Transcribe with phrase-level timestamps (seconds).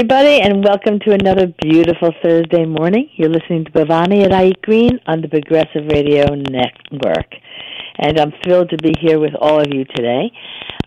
[0.00, 3.10] Everybody, and welcome to another beautiful Thursday morning.
[3.16, 7.26] You're listening to Bhavani at iEat Green on the Progressive Radio Network.
[7.98, 10.32] And I'm thrilled to be here with all of you today.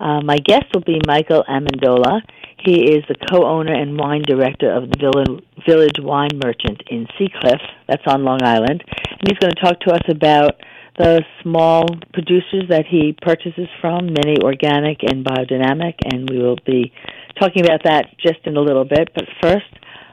[0.01, 2.21] Uh, my guest will be Michael Amendola.
[2.65, 7.61] He is the co-owner and wine director of the Village Wine Merchant in Sea Cliff,
[7.87, 8.83] that's on Long Island.
[8.87, 10.55] And he's going to talk to us about
[10.97, 16.91] the small producers that he purchases from, many organic and biodynamic, and we will be
[17.39, 19.09] talking about that just in a little bit.
[19.13, 19.65] But first,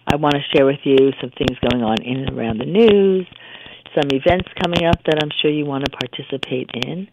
[0.07, 3.27] I want to share with you some things going on in and around the news,
[3.95, 7.09] some events coming up that I'm sure you want to participate in,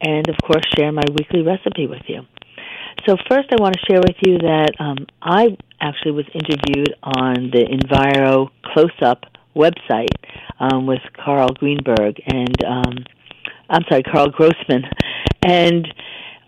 [0.00, 2.22] and of course, share my weekly recipe with you.
[3.06, 7.50] So, first, I want to share with you that um, I actually was interviewed on
[7.50, 10.14] the Enviro Close Up website
[10.58, 13.04] um, with Carl Greenberg and um,
[13.68, 14.84] I'm sorry, Karl Grossman,
[15.42, 15.86] and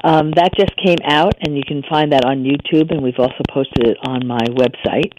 [0.05, 3.42] um, that just came out, and you can find that on YouTube, and we've also
[3.50, 5.12] posted it on my website.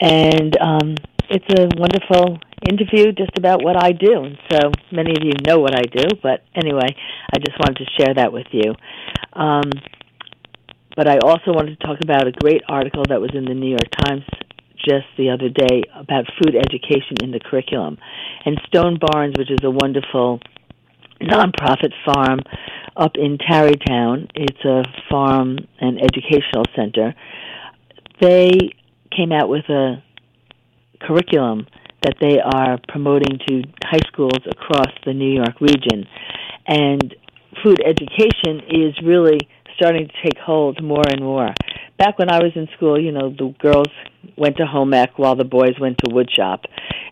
[0.00, 0.94] And um,
[1.28, 4.24] it's a wonderful interview just about what I do.
[4.24, 6.94] And so many of you know what I do, but anyway,
[7.34, 8.74] I just wanted to share that with you.
[9.32, 9.70] Um,
[10.94, 13.70] but I also wanted to talk about a great article that was in the New
[13.70, 14.24] York Times
[14.76, 17.98] just the other day about food education in the curriculum.
[18.44, 20.40] And Stone Barns, which is a wonderful
[21.20, 22.40] nonprofit farm
[22.96, 27.14] up in Tarrytown, it's a farm and educational center.
[28.20, 28.50] They
[29.16, 30.02] came out with a
[31.00, 31.66] curriculum
[32.02, 36.06] that they are promoting to high schools across the New York region.
[36.66, 37.14] And
[37.62, 39.38] food education is really
[39.76, 41.48] starting to take hold more and more.
[41.98, 43.88] Back when I was in school, you know, the girls
[44.36, 46.64] went to home ec while the boys went to woodshop,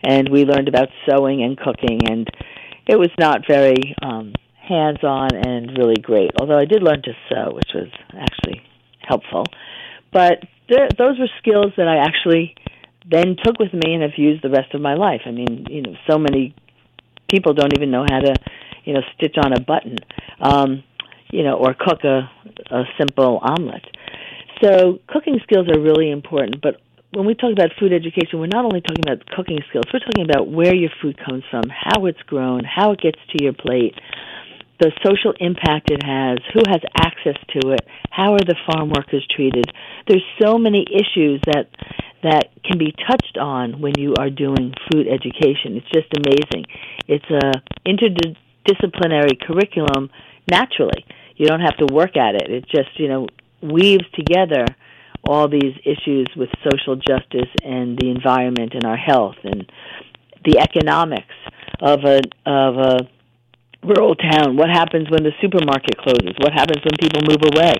[0.05, 2.29] and we learned about sewing and cooking, and
[2.87, 4.33] it was not very um,
[4.71, 6.31] hands-on and really great.
[6.41, 8.63] Although I did learn to sew, which was actually
[9.01, 9.45] helpful.
[10.13, 12.55] But there, those were skills that I actually
[13.11, 15.23] then took with me and have used the rest of my life.
[15.27, 16.55] I mean, you know, so many
[17.29, 18.35] people don't even know how to,
[18.85, 19.97] you know, stitch on a button,
[20.41, 20.83] um,
[21.31, 22.31] you know, or cook a,
[22.71, 23.85] a simple omelet.
[24.63, 26.81] So cooking skills are really important, but
[27.13, 30.25] when we talk about food education, we're not only talking about cooking skills, we're talking
[30.25, 33.95] about where your food comes from, how it's grown, how it gets to your plate,
[34.81, 37.81] the social impact it has, who has access to it,
[38.11, 39.67] how are the farm workers treated.
[40.09, 41.69] There's so many issues that
[42.23, 45.77] that can be touched on when you are doing food education.
[45.77, 46.67] It's just amazing.
[47.09, 50.11] It's a interdisciplinary curriculum
[50.51, 51.07] naturally.
[51.37, 52.51] You don't have to work at it.
[52.51, 53.27] It just, you know,
[53.63, 54.67] weaves together
[55.27, 59.71] all these issues with social justice and the environment and our health and
[60.45, 61.35] the economics
[61.81, 63.09] of a of a
[63.83, 64.57] rural town.
[64.57, 66.35] What happens when the supermarket closes?
[66.39, 67.75] What happens when people move away?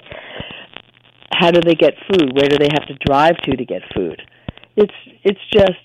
[1.33, 2.33] How do they get food?
[2.35, 4.21] Where do they have to drive to to get food?
[4.77, 5.81] It's it's just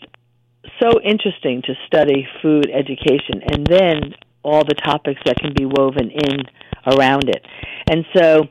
[0.81, 6.11] so interesting to study food education and then all the topics that can be woven
[6.11, 6.39] in
[6.85, 7.45] around it.
[7.89, 8.43] And so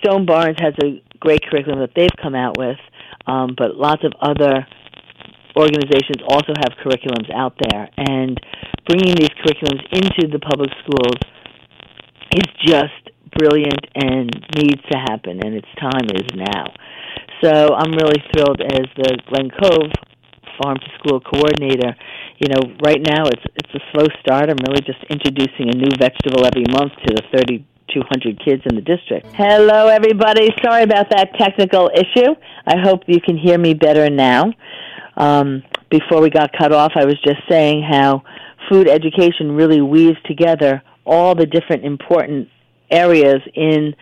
[0.00, 2.78] Stone Barns has a great curriculum that they've come out with,
[3.26, 4.66] um, but lots of other
[5.58, 7.90] organizations also have curriculums out there.
[7.98, 8.38] And
[8.86, 11.18] bringing these curriculums into the public schools
[12.32, 16.72] is just brilliant and needs to happen, and its time is now.
[17.42, 19.92] So I'm really thrilled as the Glen Cove
[20.60, 21.94] Farm to School coordinator.
[22.38, 24.50] You know, right now it's it's a slow start.
[24.50, 28.74] I'm really just introducing a new vegetable every month to the 30 200 kids in
[28.74, 29.26] the district.
[29.34, 30.48] Hello, everybody.
[30.62, 32.34] Sorry about that technical issue.
[32.66, 34.52] I hope you can hear me better now.
[35.18, 38.22] Um, before we got cut off, I was just saying how
[38.70, 42.48] food education really weaves together all the different important
[42.90, 43.94] areas in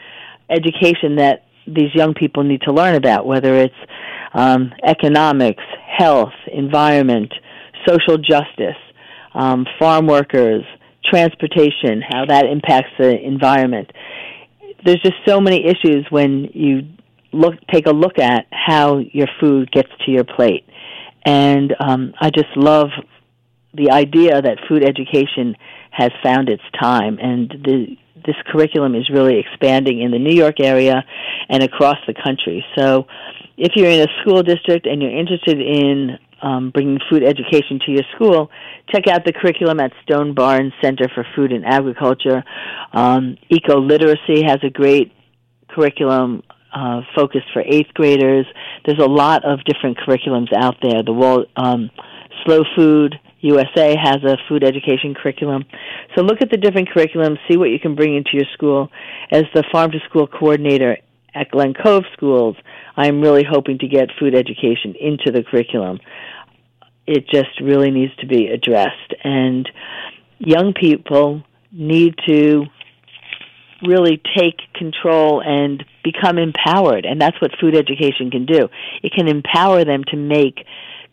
[0.50, 3.74] education that these young people need to learn about, whether it's
[4.34, 5.62] um, economics,
[5.98, 7.32] health, environment,
[7.88, 8.76] social justice,
[9.34, 10.64] um, farm workers,
[11.04, 13.90] transportation, how that impacts the environment.
[14.84, 16.82] There's just so many issues when you
[17.32, 20.64] look take a look at how your food gets to your plate.
[21.26, 22.88] And um, I just love
[23.74, 25.56] the idea that food education
[25.90, 30.60] has found its time, and the, this curriculum is really expanding in the New York
[30.60, 31.04] area
[31.48, 32.64] and across the country.
[32.78, 33.06] So,
[33.58, 37.92] if you're in a school district and you're interested in um, bringing food education to
[37.92, 38.50] your school,
[38.94, 42.44] check out the curriculum at Stone Barns Center for Food and Agriculture.
[42.92, 45.12] Um, Ecoliteracy has a great
[45.70, 46.42] curriculum
[46.76, 48.46] uh, focused for eighth graders.
[48.84, 51.02] There's a lot of different curriculums out there.
[51.02, 51.90] The Wall, um,
[52.44, 55.64] Slow Food USA has a food education curriculum.
[56.14, 58.90] So look at the different curriculums, see what you can bring into your school.
[59.30, 60.98] As the farm to school coordinator
[61.34, 62.56] at Glen Cove Schools,
[62.96, 65.98] I'm really hoping to get food education into the curriculum.
[67.06, 69.14] It just really needs to be addressed.
[69.24, 69.68] And
[70.38, 72.64] young people need to
[73.82, 77.04] really take control and become empowered.
[77.04, 78.68] And that's what food education can do.
[79.02, 80.64] It can empower them to make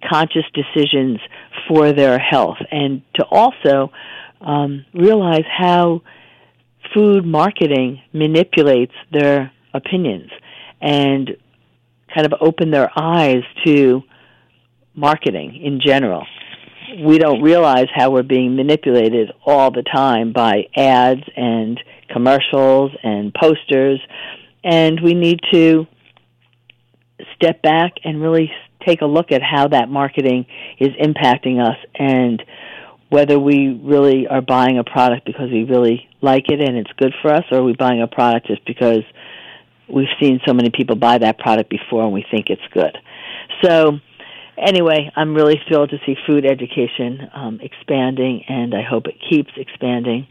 [0.10, 1.20] conscious decisions
[1.68, 3.92] for their health and to also
[4.42, 6.02] um, realize how
[6.94, 10.30] food marketing manipulates their opinions
[10.82, 11.38] and
[12.14, 14.04] kind of open their eyes to
[14.94, 16.26] marketing in general.
[17.04, 21.80] We don't realize how we're being manipulated all the time by ads and
[22.14, 24.00] commercials and posters,
[24.64, 25.88] and we need to
[27.36, 28.52] step back and really
[28.86, 30.46] take a look at how that marketing
[30.80, 32.44] is impacting us and
[33.10, 37.14] whether we really are buying a product because we really like it and it's good
[37.22, 39.04] for us, or are we buying a product just because
[39.88, 42.98] we've seen so many people buy that product before and we think it's good.
[43.64, 44.00] So,
[44.58, 49.52] anyway, I'm really thrilled to see food education um, expanding, and I hope it keeps
[49.58, 50.28] expanding.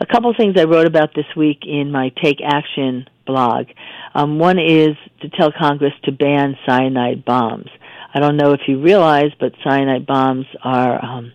[0.00, 3.66] A couple things I wrote about this week in my Take Action blog.
[4.14, 7.68] Um, one is to tell Congress to ban cyanide bombs.
[8.14, 11.32] I don't know if you realize, but cyanide bombs are um,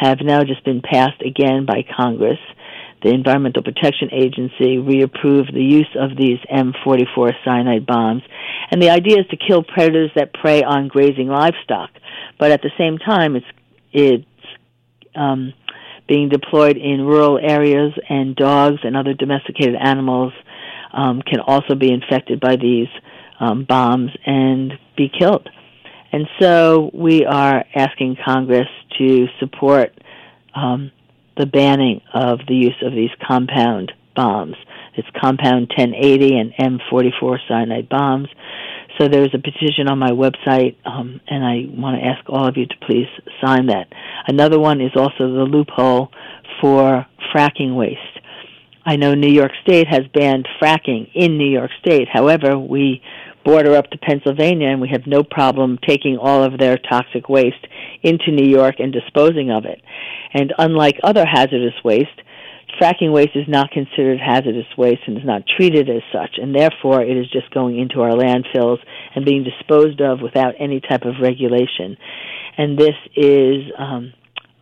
[0.00, 2.38] have now just been passed again by Congress.
[3.02, 8.22] The Environmental Protection Agency reapproved the use of these M44 cyanide bombs.
[8.70, 11.90] And the idea is to kill predators that prey on grazing livestock.
[12.38, 13.46] But at the same time, it's,
[13.92, 14.26] it's
[15.14, 15.54] um,
[16.06, 20.32] being deployed in rural areas, and dogs and other domesticated animals
[20.92, 22.88] um, can also be infected by these
[23.38, 25.48] um, bombs and be killed.
[26.12, 28.66] And so we are asking Congress
[28.98, 29.92] to support
[30.54, 30.90] um,
[31.36, 34.56] the banning of the use of these compound bombs.
[34.96, 38.28] It's compound 1080 and M44 cyanide bombs.
[38.98, 42.56] So there's a petition on my website, um, and I want to ask all of
[42.56, 43.06] you to please
[43.42, 43.86] sign that.
[44.26, 46.10] Another one is also the loophole
[46.60, 47.98] for fracking waste.
[48.84, 52.08] I know New York State has banned fracking in New York State.
[52.12, 53.02] However, we
[53.44, 57.66] border up to Pennsylvania, and we have no problem taking all of their toxic waste
[58.02, 59.80] into New York and disposing of it.
[60.32, 62.08] And unlike other hazardous waste,
[62.80, 67.02] fracking waste is not considered hazardous waste and is not treated as such, and therefore
[67.02, 68.78] it is just going into our landfills
[69.14, 71.96] and being disposed of without any type of regulation.
[72.56, 74.12] And this is um,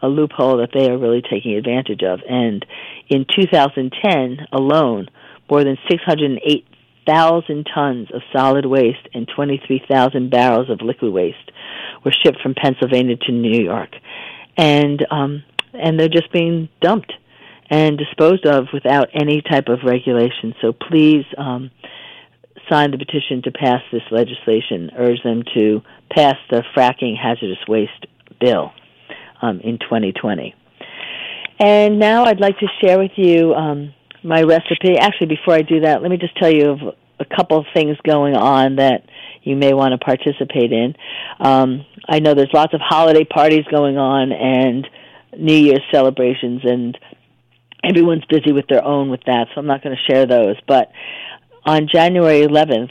[0.03, 2.21] a loophole that they are really taking advantage of.
[2.29, 2.65] And
[3.09, 5.09] in 2010 alone,
[5.51, 6.65] more than 608
[7.09, 11.51] thousand tons of solid waste and 23,000 barrels of liquid waste
[12.05, 13.91] were shipped from Pennsylvania to New York,
[14.57, 17.13] and um, and they're just being dumped
[17.71, 20.55] and disposed of without any type of regulation.
[20.61, 21.71] So please um,
[22.71, 24.91] sign the petition to pass this legislation.
[24.97, 28.07] Urge them to pass the fracking hazardous waste
[28.41, 28.73] bill
[29.43, 30.55] um, in 2020.
[31.61, 34.99] And now I'd like to share with you um, my recipe.
[34.99, 36.79] Actually, before I do that, let me just tell you of
[37.21, 39.03] a couple of things going on that
[39.43, 40.95] you may want to participate in.
[41.41, 44.87] Um, I know there's lots of holiday parties going on and
[45.37, 46.97] New Year's celebrations, and
[47.85, 50.57] everyone's busy with their own with that, so I'm not going to share those.
[50.67, 50.91] But
[51.65, 52.91] on January 11th,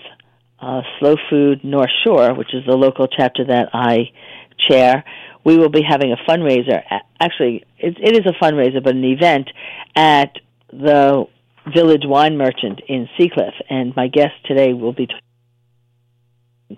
[0.59, 4.11] uh, Slow Food North Shore, which is the local chapter that I
[4.57, 5.03] chair,
[5.43, 6.81] we will be having a fundraiser.
[7.19, 9.49] Actually, it, it is a fundraiser, but an event
[9.95, 10.37] at
[10.71, 11.25] the
[11.73, 15.07] Village Wine Merchant in Sea Cliff, and my guest today will be.
[15.07, 15.13] T-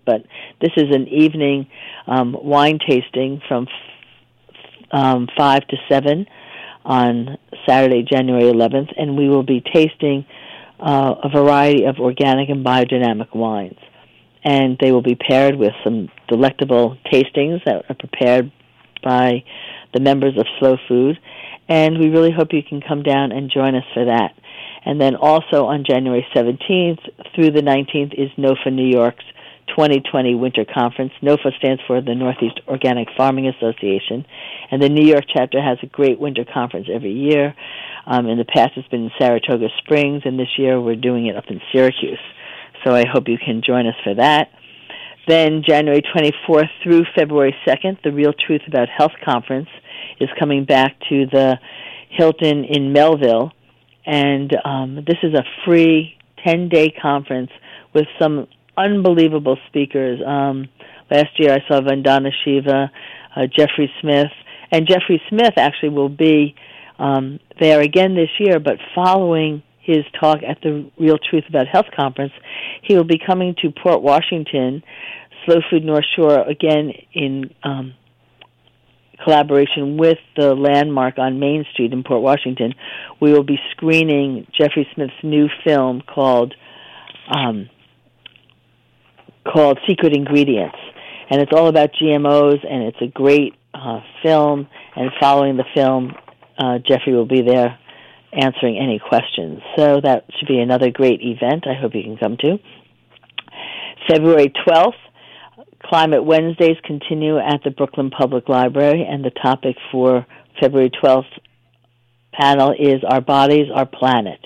[0.05, 0.24] but
[0.62, 1.67] this is an evening
[2.08, 6.27] um, wine tasting from f- um, five to seven
[6.86, 10.25] on Saturday, January 11th, and we will be tasting
[10.79, 13.77] uh, a variety of organic and biodynamic wines.
[14.43, 18.51] And they will be paired with some delectable tastings that are prepared
[19.03, 19.44] by
[19.94, 21.18] the members of Slow Food.
[21.68, 24.34] And we really hope you can come down and join us for that.
[24.86, 27.00] And then also on January 17th
[27.36, 29.25] through the 19th is NOFA New York's
[29.70, 31.12] 2020 Winter Conference.
[31.22, 34.25] NOFA stands for the Northeast Organic Farming Association,
[34.72, 37.53] and the New York chapter has a great winter conference every year.
[38.06, 41.36] Um, in the past, it's been in Saratoga Springs, and this year we're doing it
[41.36, 42.20] up in Syracuse.
[42.84, 44.50] So I hope you can join us for that.
[45.30, 49.70] Then January 24th through February 2nd, the Real Truth About Health Conference
[50.20, 51.60] is coming back to the
[52.10, 53.52] Hilton in Melville
[54.08, 57.52] and um, this is a free 10 day conference
[57.94, 60.20] with some unbelievable speakers.
[60.26, 60.68] Um,
[61.12, 62.92] last year I saw Vandana Shiva,
[63.36, 64.32] uh, Jeffrey Smith,
[64.72, 66.56] and Jeffrey Smith actually will be
[66.98, 71.88] um, there again this year, but following his talk at the Real Truth About Health
[71.96, 72.34] conference,
[72.84, 74.84] he will be coming to Port Washington,
[75.50, 77.96] Slow Food North Shore, again in um,
[79.24, 82.75] collaboration with the Landmark on Main Street in Port Washington.
[83.20, 86.53] We will be screening Jeffrey Smith's new film called
[87.34, 87.70] um,
[89.44, 90.77] called Secret Ingredients,
[91.32, 94.68] and it's all about GMOs, and it's a great uh, film.
[94.96, 96.13] And following the film,
[96.60, 97.79] uh, Jeffrey will be there
[98.34, 99.62] answering any questions.
[99.75, 101.65] So that should be another great event.
[101.68, 102.60] I hope you can come to.
[104.08, 104.94] February 12th,
[105.84, 110.26] Climate Wednesdays continue at the Brooklyn Public Library, and the topic for
[110.60, 111.24] February 12th
[112.34, 114.40] panel is Our Bodies, Our Planet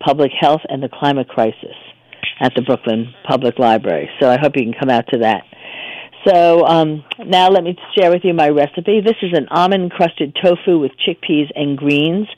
[0.00, 1.76] Public Health and the Climate Crisis
[2.40, 4.08] at the Brooklyn Public Library.
[4.20, 5.44] So I hope you can come out to that.
[6.26, 9.00] So um, now let me share with you my recipe.
[9.00, 12.28] This is an almond crusted tofu with chickpeas and greens.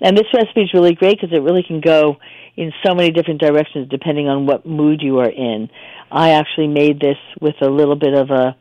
[0.00, 2.18] And this recipe is really great because it really can go
[2.56, 5.70] in so many different directions depending on what mood you are in.
[6.10, 8.56] I actually made this with a little bit of a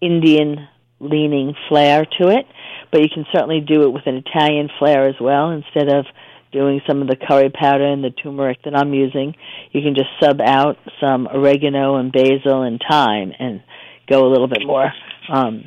[0.00, 0.68] Indian
[1.00, 2.46] leaning flair to it,
[2.92, 6.06] but you can certainly do it with an Italian flair as well instead of
[6.52, 9.34] doing some of the curry powder and the turmeric that I'm using.
[9.72, 13.62] You can just sub out some oregano and basil and thyme and
[14.12, 14.92] go a little bit more
[15.28, 15.64] um,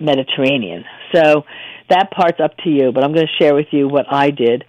[0.00, 0.84] Mediterranean.
[1.14, 1.44] So
[1.90, 4.64] that part's up to you, but I'm going to share with you what I did.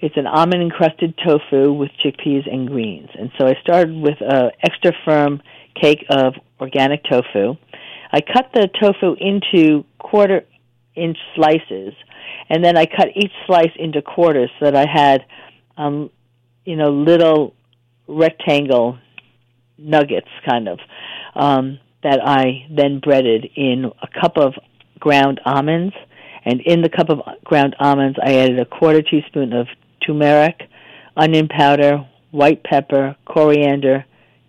[0.00, 3.08] It's an almond encrusted tofu with chickpeas and greens.
[3.18, 5.40] And so I started with a extra firm
[5.80, 7.56] cake of organic tofu.
[8.10, 10.44] I cut the tofu into quarter
[10.94, 11.94] inch slices,
[12.48, 15.24] and then I cut each slice into quarters so that I had,
[15.76, 16.10] um,
[16.64, 17.54] you know, little
[18.08, 18.98] rectangle
[19.78, 20.78] nuggets, kind of.
[21.34, 24.54] Um, that I then breaded in a cup of
[24.98, 25.94] ground almonds.
[26.44, 29.68] And in the cup of ground almonds, I added a quarter teaspoon of
[30.04, 30.68] turmeric,
[31.16, 34.04] onion powder, white pepper, coriander,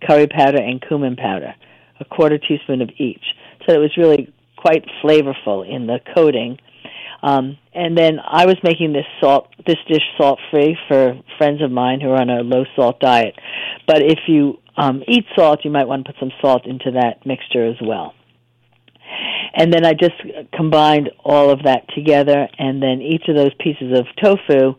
[0.06, 1.54] curry powder, and cumin powder,
[2.00, 3.24] a quarter teaspoon of each.
[3.66, 6.58] So it was really quite flavorful in the coating.
[7.24, 11.70] Um, and then I was making this salt, this dish salt free for friends of
[11.70, 13.34] mine who are on a low salt diet.
[13.86, 17.24] But if you um, eat salt, you might want to put some salt into that
[17.24, 18.12] mixture as well.
[19.54, 20.20] And then I just
[20.52, 24.74] combined all of that together, and then each of those pieces of tofu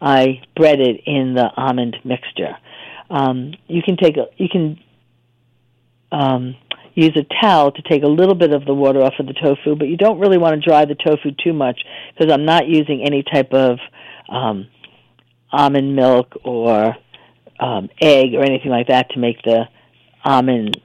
[0.00, 2.56] I breaded in the almond mixture.
[3.10, 4.78] Um, you can take a, you can
[6.12, 6.56] um,
[6.94, 9.76] use a towel to take a little bit of the water off of the tofu,
[9.76, 11.80] but you don't really want to dry the tofu too much
[12.12, 13.78] because I'm not using any type of
[14.28, 14.68] um,
[15.52, 16.96] almond milk or
[17.58, 19.64] um, egg or anything like that to make the
[20.24, 20.80] almond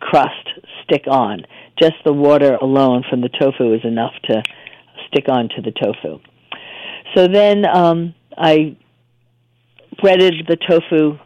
[0.00, 0.48] crust
[0.84, 1.42] stick on.
[1.78, 4.42] Just the water alone from the tofu is enough to
[5.08, 6.20] stick on to the tofu.
[7.14, 8.76] So then um, I
[10.00, 11.18] breaded the tofu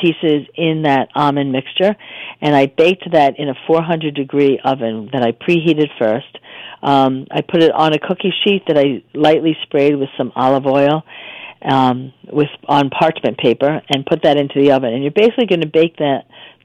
[0.00, 1.94] pieces in that almond mixture,
[2.40, 6.38] and I baked that in a 400 degree oven that I preheated first.
[6.82, 10.66] Um, I put it on a cookie sheet that I lightly sprayed with some olive
[10.66, 11.04] oil,
[11.62, 14.92] um, with on parchment paper and put that into the oven.
[14.92, 16.20] And you're basically going to bake the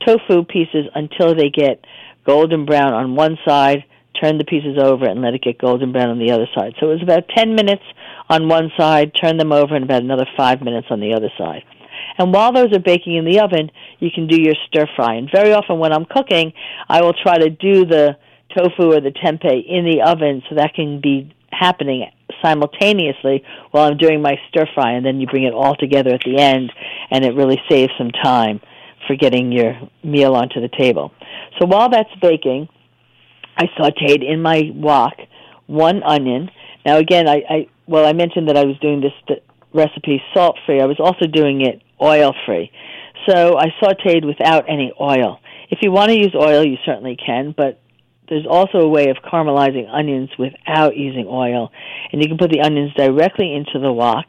[0.05, 1.83] tofu pieces until they get
[2.25, 3.83] golden brown on one side.
[4.21, 6.73] Turn the pieces over and let it get golden brown on the other side.
[6.79, 7.83] So it was about 10 minutes
[8.29, 11.63] on one side, turn them over, and about another five minutes on the other side.
[12.17, 15.15] And while those are baking in the oven, you can do your stir fry.
[15.15, 16.53] And very often when I'm cooking,
[16.87, 18.17] I will try to do the
[18.55, 22.09] tofu or the tempeh in the oven so that can be happening
[22.41, 26.21] simultaneously while I'm doing my stir fry, and then you bring it all together at
[26.25, 26.71] the end,
[27.11, 28.61] and it really saves some time
[29.07, 31.11] for getting your meal onto the table.
[31.59, 32.67] So while that's baking,
[33.57, 35.13] I sauteed in my wok
[35.67, 36.49] one onion.
[36.85, 39.39] Now again, I, I well, I mentioned that I was doing this
[39.75, 40.81] recipe salt free.
[40.81, 42.71] I was also doing it oil free.
[43.27, 45.39] So I sauteed without any oil.
[45.69, 47.81] If you want to use oil, you certainly can, but
[48.29, 51.71] there's also a way of caramelizing onions without using oil.
[52.11, 54.25] And you can put the onions directly into the wok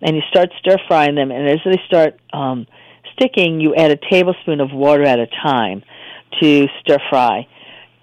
[0.00, 1.30] and you start stir frying them.
[1.30, 2.66] And as they start um,
[3.12, 5.82] sticking, you add a tablespoon of water at a time
[6.40, 7.46] to stir fry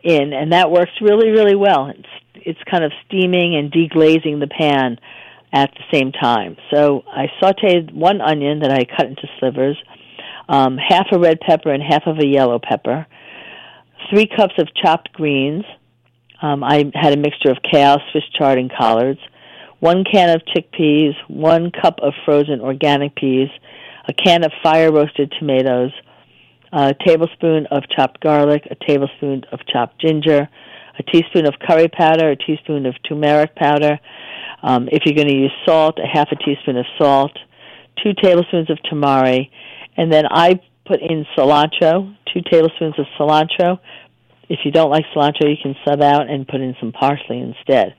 [0.04, 0.34] in.
[0.34, 1.88] And that works really, really well.
[1.88, 5.00] It's, it's kind of steaming and deglazing the pan
[5.56, 6.58] at the same time.
[6.72, 9.78] So I sauteed one onion that I cut into slivers,
[10.48, 13.08] um, half a red pepper and half of a yellow pepper
[14.10, 15.64] three cups of chopped greens.
[16.42, 19.20] Um, I had a mixture of kale, Swiss chard, and collards.
[19.80, 23.50] One can of chickpeas, one cup of frozen organic peas,
[24.08, 25.92] a can of fire roasted tomatoes,
[26.72, 30.50] a tablespoon of chopped garlic, a tablespoon of chopped ginger,
[30.98, 34.00] a teaspoon of curry powder, a teaspoon of turmeric powder.
[34.64, 37.32] Um, if you're going to use salt, a half a teaspoon of salt,
[38.04, 39.50] two tablespoons of tamari,
[39.98, 43.80] and then I put in cilantro, two tablespoons of cilantro.
[44.50, 47.96] If you don't like cilantro, you can sub out and put in some parsley instead.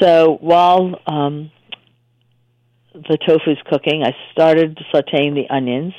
[0.00, 1.50] So while um,
[2.92, 5.94] the tofu's cooking, I started sautéing the onions.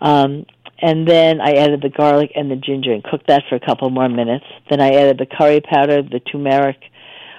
[0.00, 0.46] Um,
[0.82, 3.88] and then I added the garlic and the ginger and cooked that for a couple
[3.88, 4.44] more minutes.
[4.68, 6.78] Then I added the curry powder, the turmeric.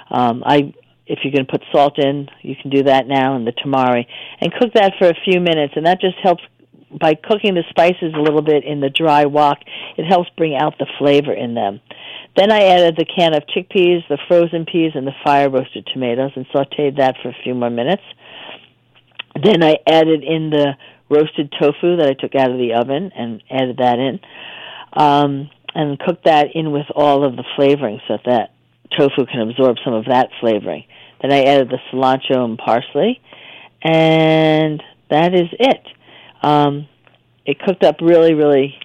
[0.09, 0.73] Um, I,
[1.05, 4.05] if you're going to put salt in, you can do that now, and the tamari,
[4.39, 5.73] and cook that for a few minutes.
[5.75, 6.43] And that just helps
[6.97, 9.57] by cooking the spices a little bit in the dry wok.
[9.97, 11.81] It helps bring out the flavor in them.
[12.38, 16.31] Then I added the can of chickpeas, the frozen peas, and the fire roasted tomatoes,
[16.38, 18.03] and sautéed that for a few more minutes.
[19.43, 20.77] Then I added in the
[21.13, 24.20] roasted tofu that I took out of the oven and added that in,
[24.93, 28.53] um, and cooked that in with all of the flavoring so that
[28.98, 30.86] tofu can absorb some of that flavoring.
[31.22, 33.22] Then I added the cilantro and parsley,
[33.82, 35.88] and that is it.
[36.41, 36.88] Um,
[37.46, 38.75] it cooked up really, really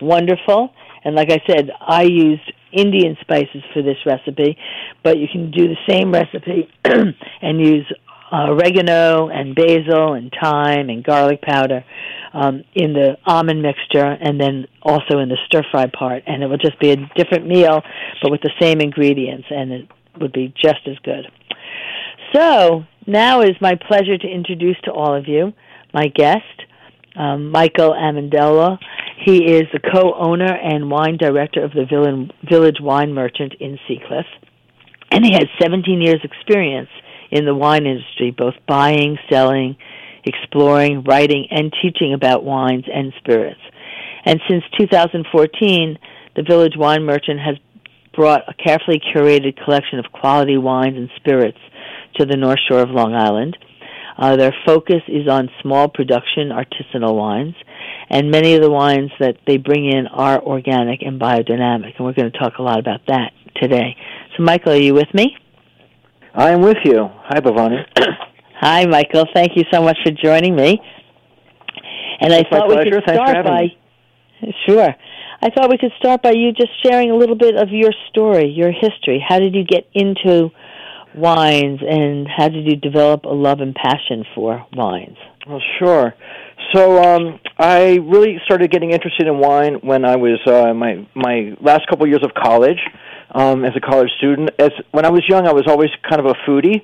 [0.00, 0.72] wonderful.
[1.04, 4.56] And like I said, I used Indian spices for this recipe,
[5.02, 7.90] but you can do the same recipe and use
[8.32, 11.84] uh, oregano and basil and thyme and garlic powder
[12.32, 16.22] um, in the almond mixture and then also in the stir fry part.
[16.26, 17.82] And it will just be a different meal,
[18.22, 19.88] but with the same ingredients, and it
[20.20, 21.26] would be just as good.
[22.34, 25.52] So now is my pleasure to introduce to all of you
[25.94, 26.44] my guest,
[27.16, 28.78] um, Michael Amendola.
[29.24, 34.26] He is the co-owner and wine director of the Village Wine Merchant in Sea Cliff,
[35.10, 36.90] and he has 17 years' experience
[37.30, 39.76] in the wine industry, both buying, selling,
[40.24, 43.60] exploring, writing, and teaching about wines and spirits.
[44.24, 45.98] And since 2014,
[46.36, 47.56] the Village Wine Merchant has
[48.14, 51.58] brought a carefully curated collection of quality wines and spirits
[52.16, 53.56] to the North Shore of Long Island.
[54.16, 57.54] Uh, their focus is on small production artisanal wines,
[58.10, 62.12] and many of the wines that they bring in are organic and biodynamic, and we're
[62.12, 63.96] going to talk a lot about that today.
[64.36, 65.36] So, Michael, are you with me?
[66.38, 67.10] I am with you.
[67.24, 67.82] Hi, Bhavani.
[68.60, 69.24] Hi, Michael.
[69.34, 70.80] Thank you so much for joining me.
[72.20, 73.62] And it's I thought we could start by
[74.42, 74.54] me.
[74.64, 74.94] sure.
[75.42, 78.48] I thought we could start by you just sharing a little bit of your story,
[78.50, 79.20] your history.
[79.28, 80.50] How did you get into
[81.12, 85.16] wines, and how did you develop a love and passion for wines?
[85.44, 86.14] Well, sure.
[86.72, 91.56] So um, I really started getting interested in wine when I was uh, my my
[91.60, 92.78] last couple years of college
[93.30, 94.50] um, as a college student.
[94.58, 96.82] As when I was young, I was always kind of a foodie,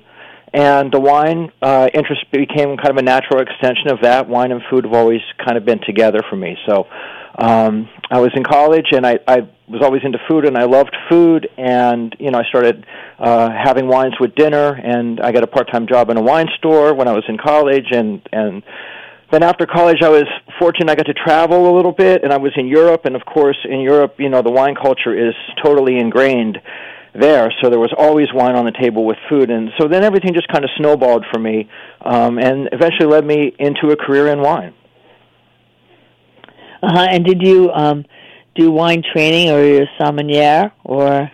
[0.53, 4.27] and the wine uh, interest became kind of a natural extension of that.
[4.27, 6.57] Wine and food have always kind of been together for me.
[6.67, 6.87] So
[7.37, 10.95] um, I was in college, and I, I was always into food, and I loved
[11.09, 12.85] food, and you know I started
[13.19, 16.93] uh, having wines with dinner, and I got a part-time job in a wine store
[16.93, 18.63] when I was in college, and and
[19.31, 20.25] then after college I was
[20.59, 23.25] fortunate I got to travel a little bit and I was in Europe and of
[23.25, 25.33] course in Europe, you know, the wine culture is
[25.63, 26.57] totally ingrained
[27.13, 30.33] there, so there was always wine on the table with food and so then everything
[30.33, 31.69] just kind of snowballed for me
[32.01, 34.73] um and eventually led me into a career in wine.
[36.83, 37.07] Uh-huh.
[37.09, 38.05] And did you um
[38.55, 41.29] do wine training or you a sommelier or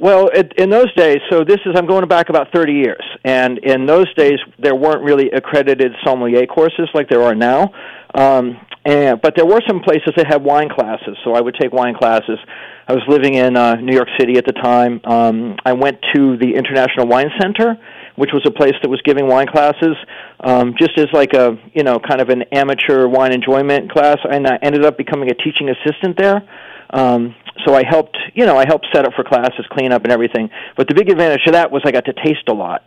[0.00, 3.58] well, it, in those days, so this is I'm going back about 30 years, and
[3.58, 7.72] in those days there weren't really accredited sommelier courses like there are now.
[8.14, 11.72] Um, and but there were some places that had wine classes, so I would take
[11.72, 12.38] wine classes.
[12.86, 15.00] I was living in uh, New York City at the time.
[15.04, 17.76] Um, I went to the International Wine Center,
[18.16, 19.96] which was a place that was giving wine classes,
[20.40, 24.46] um, just as like a you know kind of an amateur wine enjoyment class, and
[24.46, 26.42] I ended up becoming a teaching assistant there.
[26.90, 30.12] Um, so I helped, you know, I helped set up for classes, clean up, and
[30.12, 30.50] everything.
[30.76, 32.82] But the big advantage of that was I got to taste a lot.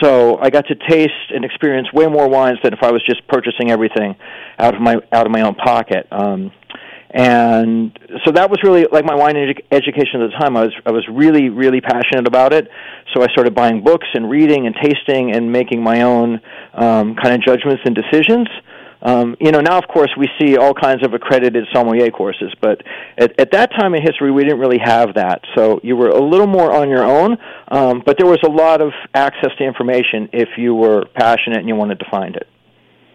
[0.00, 3.26] So I got to taste and experience way more wines than if I was just
[3.28, 4.16] purchasing everything
[4.58, 6.06] out of my out of my own pocket.
[6.10, 6.52] Um,
[7.10, 10.56] and so that was really like my wine edu- education at the time.
[10.56, 12.68] I was I was really really passionate about it.
[13.14, 16.40] So I started buying books and reading and tasting and making my own
[16.72, 18.48] um, kind of judgments and decisions.
[19.04, 22.80] Um, you know, now of course we see all kinds of accredited sommelier courses, but
[23.18, 25.42] at, at that time in history we didn't really have that.
[25.54, 27.36] So you were a little more on your own,
[27.68, 31.68] um, but there was a lot of access to information if you were passionate and
[31.68, 32.48] you wanted to find it.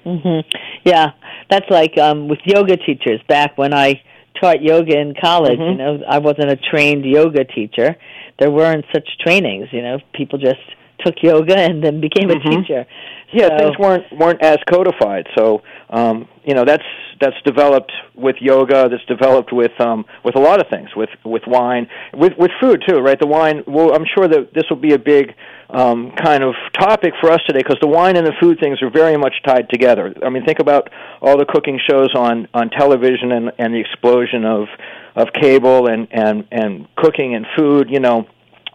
[0.06, 0.44] Mhm.
[0.86, 1.12] Yeah,
[1.50, 4.02] that's like um with yoga teachers back when I
[4.40, 5.72] taught yoga in college, mm-hmm.
[5.72, 7.96] you know, I wasn't a trained yoga teacher.
[8.40, 10.00] There weren't such trainings, you know.
[10.14, 10.62] People just
[11.06, 12.50] took yoga and then became a Mhm.
[12.62, 12.86] teacher.
[13.32, 15.28] Yeah, So- things weren't weren't as codified.
[15.38, 16.84] So um, you know that's
[17.22, 18.88] that's developed with yoga.
[18.90, 20.90] That's developed with um, with a lot of things.
[20.96, 23.20] With with wine, with with food too, right?
[23.20, 23.64] The wine.
[23.68, 25.34] Well, I'm sure that this will be a big
[25.70, 28.90] um, kind of topic for us today because the wine and the food things are
[28.90, 30.14] very much tied together.
[30.26, 30.90] I mean, think about
[31.22, 34.68] all the cooking shows on on television and and the explosion of
[35.16, 37.90] of cable and and and cooking and food.
[37.92, 38.26] You know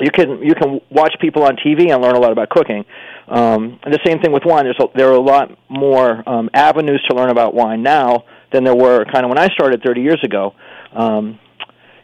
[0.01, 2.85] you can you can watch people on TV and learn a lot about cooking.
[3.29, 4.65] Um, and the same thing with wine.
[4.65, 8.65] There's a, there are a lot more um, avenues to learn about wine now than
[8.65, 10.55] there were kind of when I started 30 years ago.
[10.93, 11.39] Um,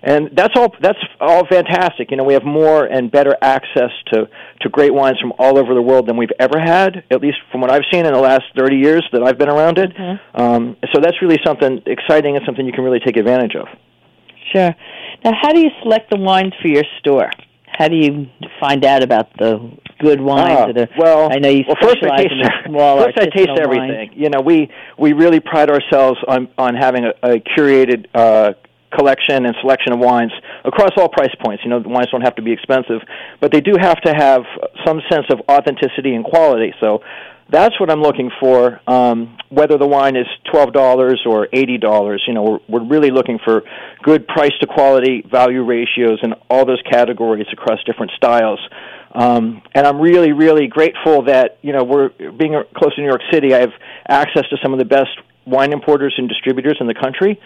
[0.02, 2.10] and that's all that's all fantastic.
[2.10, 4.28] You know, we have more and better access to
[4.62, 7.60] to great wines from all over the world than we've ever had, at least from
[7.60, 9.94] what I've seen in the last 30 years that I've been around it.
[9.94, 10.20] Mhm.
[10.34, 13.68] Um, so that's really something exciting and something you can really take advantage of.
[14.52, 14.74] Sure.
[15.22, 17.30] Now, how do you select the wines for your store?
[17.80, 18.26] How do you
[18.60, 20.88] find out about the good wines that are?
[20.98, 22.34] well, I know you well, first I taste
[22.66, 24.12] first I taste everything.
[24.14, 28.52] You know, we we really pride ourselves on on having a, a curated uh,
[28.94, 31.64] collection and selection of wines across all price points.
[31.64, 33.00] You know, the wines don't have to be expensive,
[33.40, 34.42] but they do have to have
[34.84, 36.74] some sense of authenticity and quality.
[36.80, 37.00] So.
[37.50, 38.80] That's what I'm looking for.
[38.86, 43.10] Um, whether the wine is twelve dollars or eighty dollars, you know, we're, we're really
[43.10, 43.62] looking for
[44.02, 48.60] good price to quality value ratios in all those categories across different styles.
[49.12, 53.22] Um, and I'm really, really grateful that you know we're being close to New York
[53.32, 53.54] City.
[53.54, 53.72] I have
[54.08, 55.10] access to some of the best
[55.46, 57.40] wine importers and distributors in the country.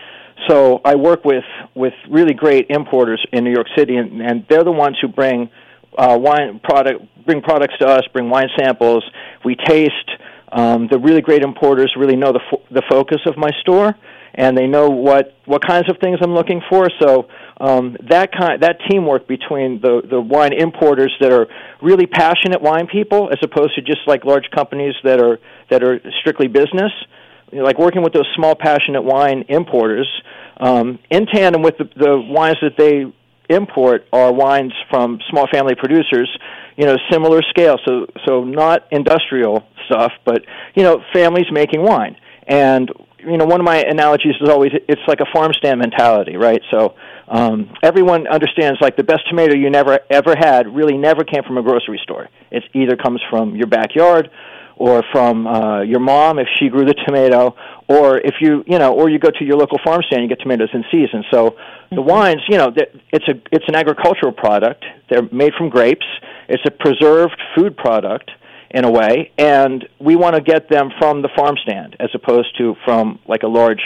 [0.49, 4.65] So I work with with really great importers in New York City, and, and they're
[4.65, 5.49] the ones who bring
[5.97, 9.05] uh, wine product, bring products to us, bring wine samples.
[9.45, 10.11] We taste.
[10.53, 13.95] Um, the really great importers really know the fo- the focus of my store,
[14.35, 16.89] and they know what what kinds of things I'm looking for.
[17.01, 17.29] So
[17.61, 21.47] um, that kind that teamwork between the the wine importers that are
[21.83, 25.39] really passionate wine people, as opposed to just like large companies that are
[25.71, 26.93] that are strictly business.
[27.53, 30.09] You know, like working with those small passionate wine importers,
[30.59, 33.13] um, in tandem with the, the wines that they
[33.49, 36.31] import are wines from small family producers,
[36.77, 37.77] you know, similar scale.
[37.87, 40.43] So so not industrial stuff, but
[40.75, 42.17] you know, families making wine.
[42.47, 46.37] And you know, one of my analogies is always it's like a farm stand mentality,
[46.37, 46.61] right?
[46.71, 46.95] So
[47.29, 51.59] um, everyone understands like the best tomato you never ever had really never came from
[51.59, 52.29] a grocery store.
[52.51, 54.31] It either comes from your backyard
[54.77, 57.55] or from uh, your mom if she grew the tomato,
[57.89, 60.41] or if you you know, or you go to your local farm stand and get
[60.41, 61.25] tomatoes in season.
[61.31, 61.57] So
[61.91, 62.73] the wines, you know,
[63.13, 64.85] it's a it's an agricultural product.
[65.09, 66.07] They're made from grapes.
[66.49, 68.31] It's a preserved food product
[68.71, 72.57] in a way, and we want to get them from the farm stand as opposed
[72.59, 73.81] to from like a large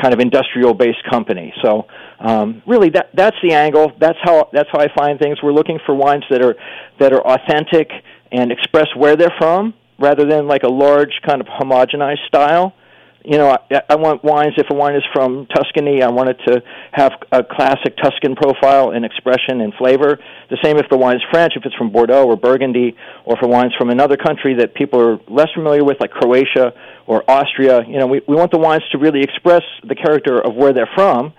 [0.00, 1.52] kind of industrial based company.
[1.62, 1.86] So
[2.20, 3.92] um, really, that that's the angle.
[3.98, 5.42] That's how that's how I find things.
[5.42, 6.54] We're looking for wines that are
[6.98, 7.90] that are authentic
[8.32, 12.74] and express where they're from, rather than like a large kind of homogenized style.
[13.22, 14.54] You know, I, I want wines.
[14.56, 18.92] If a wine is from Tuscany, I want it to have a classic Tuscan profile
[18.92, 20.18] and expression and flavor.
[20.48, 23.42] The same if the wine is French, if it's from Bordeaux or Burgundy, or if
[23.42, 26.72] a wine's from another country that people are less familiar with, like Croatia
[27.06, 27.84] or Austria.
[27.86, 30.90] You know, we, we want the wines to really express the character of where they're
[30.94, 31.34] from.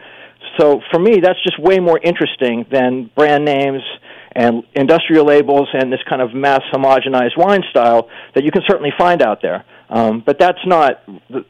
[0.62, 3.82] So for me, that's just way more interesting than brand names
[4.34, 8.92] and industrial labels and this kind of mass homogenized wine style that you can certainly
[8.98, 9.66] find out there.
[9.90, 11.02] Um, but that's not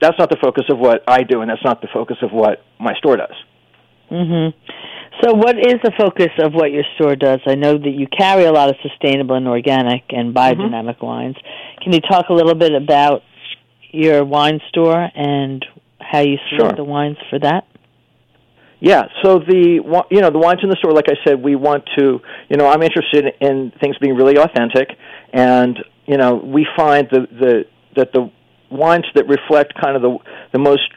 [0.01, 2.63] that's not the focus of what I do, and that's not the focus of what
[2.79, 3.35] my store does.
[4.09, 4.53] Mhm.
[5.21, 7.39] So, what is the focus of what your store does?
[7.45, 11.35] I know that you carry a lot of sustainable and organic and biodynamic wines.
[11.81, 13.21] Can you talk a little bit about
[13.91, 15.63] your wine store and
[15.99, 16.77] how you select Sure.
[16.77, 17.65] the wines for that?
[18.81, 21.87] Yeah, so the you know the wines in the store, like I said, we want
[21.99, 24.89] to you know I'm interested in things being really authentic,
[25.31, 27.65] and you know we find the the
[27.95, 28.31] that the
[28.71, 30.17] wines that reflect kind of the
[30.51, 30.89] the most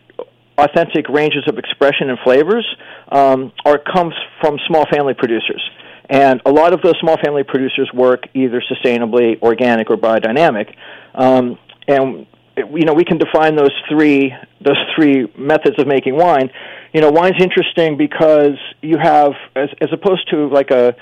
[0.57, 2.66] authentic ranges of expression and flavors
[3.12, 5.62] um, are comes from small family producers.
[6.09, 10.75] And a lot of those small family producers work either sustainably, organic, or biodynamic.
[11.14, 16.51] Um, and you know we can define those three those three methods of making wine.
[16.94, 20.94] You know, wine's interesting because you have as as opposed to like a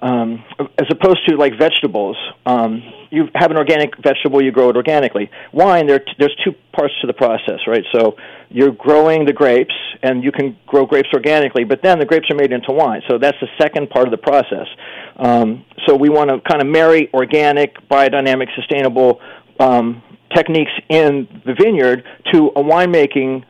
[0.00, 4.76] um, as opposed to like vegetables, um, you have an organic vegetable, you grow it
[4.76, 5.30] organically.
[5.52, 7.84] Wine, there, there's two parts to the process, right?
[7.92, 8.16] So
[8.48, 12.36] you're growing the grapes, and you can grow grapes organically, but then the grapes are
[12.36, 13.02] made into wine.
[13.08, 14.66] So that's the second part of the process.
[15.16, 19.20] Um, so we want to kind of marry organic, biodynamic, sustainable
[19.58, 23.44] um, techniques in the vineyard to a winemaking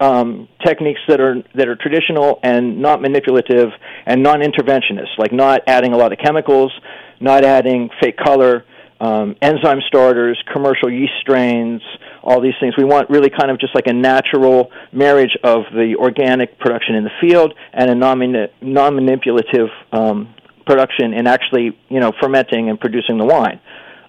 [0.00, 3.68] um, techniques that are that are traditional and not manipulative
[4.06, 6.72] and non-interventionist, like not adding a lot of chemicals,
[7.20, 8.64] not adding fake color,
[9.00, 11.82] um, enzyme starters, commercial yeast strains,
[12.22, 12.74] all these things.
[12.76, 17.04] We want really kind of just like a natural marriage of the organic production in
[17.04, 20.34] the field and a non manipulative um,
[20.66, 23.60] production in actually, you know, fermenting and producing the wine.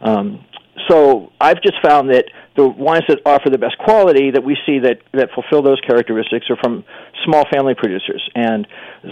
[0.01, 0.45] Um,
[0.87, 2.25] so I've just found that
[2.59, 6.47] the wines that offer the best quality that we see that, that fulfill those characteristics
[6.49, 6.83] are from
[7.25, 8.21] small family producers.
[8.35, 8.67] And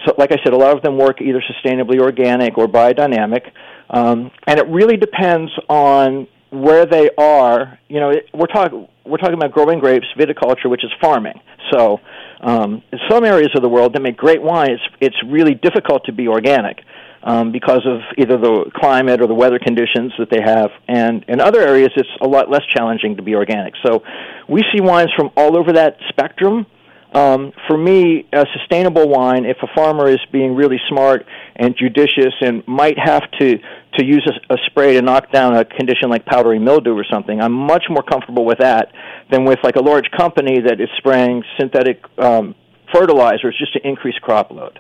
[0.06, 3.52] so, like I said, a lot of them work either sustainably organic or biodynamic.
[3.90, 7.80] Um, and it really depends on where they are.
[7.88, 11.40] You know, it, we're talking we're talking about growing grapes, viticulture, which is farming.
[11.72, 12.00] So,
[12.42, 16.04] um, in some areas of the world that make great wine, it's it's really difficult
[16.06, 16.80] to be organic
[17.24, 20.70] um, because of either the climate or the weather conditions that they have.
[20.88, 23.74] And in other areas, it's a lot less challenging to be organic.
[23.86, 24.04] So,
[24.48, 26.66] we see wines from all over that spectrum.
[27.14, 31.26] Um, for me, a sustainable wine, if a farmer is being really smart
[31.56, 33.58] and judicious and might have to
[33.94, 37.42] to use a, a spray to knock down a condition like powdery mildew or something,
[37.42, 38.92] I'm much more comfortable with that
[39.32, 42.54] than with like a large company that is spraying synthetic um,
[42.94, 44.80] fertilizers just to increase crop load.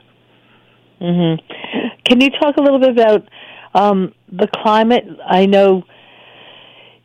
[1.02, 1.87] Mm-hmm.
[2.08, 3.28] Can you talk a little bit about
[3.74, 5.06] um, the climate?
[5.26, 5.84] I know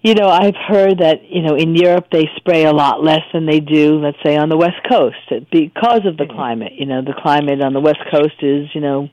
[0.03, 3.47] you know, I've heard that, you know, in Europe they spray a lot less than
[3.47, 5.17] they do, let's say, on the West Coast
[5.53, 6.35] because of the mm-hmm.
[6.35, 6.73] climate.
[6.77, 9.09] You know, the climate on the West Coast is, you know,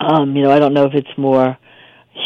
[0.00, 1.56] um, you know, I don't know if it's more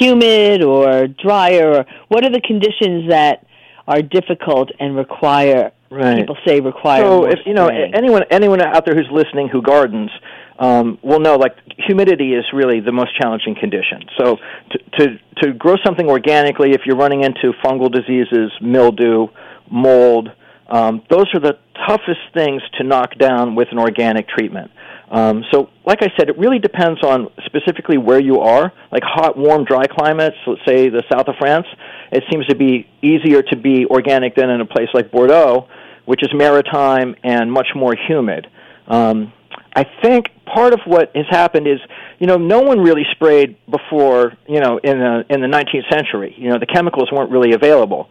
[0.01, 3.47] humid or drier or what are the conditions that
[3.87, 6.19] are difficult and require right.
[6.19, 10.11] people say require so if you know anyone anyone out there who's listening who gardens
[10.59, 14.05] um, will know like humidity is really the most challenging condition.
[14.17, 14.37] So
[14.71, 19.29] to, to to grow something organically, if you're running into fungal diseases, mildew,
[19.71, 20.31] mold,
[20.69, 24.71] um, those are the toughest things to knock down with an organic treatment.
[25.11, 28.73] Um, so, like I said, it really depends on specifically where you are.
[28.91, 31.67] Like hot, warm, dry climates, let's say the south of France,
[32.11, 35.69] it seems to be easier to be organic than in a place like Bordeaux,
[36.07, 38.47] which is maritime and much more humid.
[38.89, 39.33] Um,
[39.77, 41.79] I think part of what has happened is,
[42.19, 46.35] you know, no one really sprayed before, you know, in the in the 19th century.
[46.39, 48.09] You know, the chemicals weren't really available.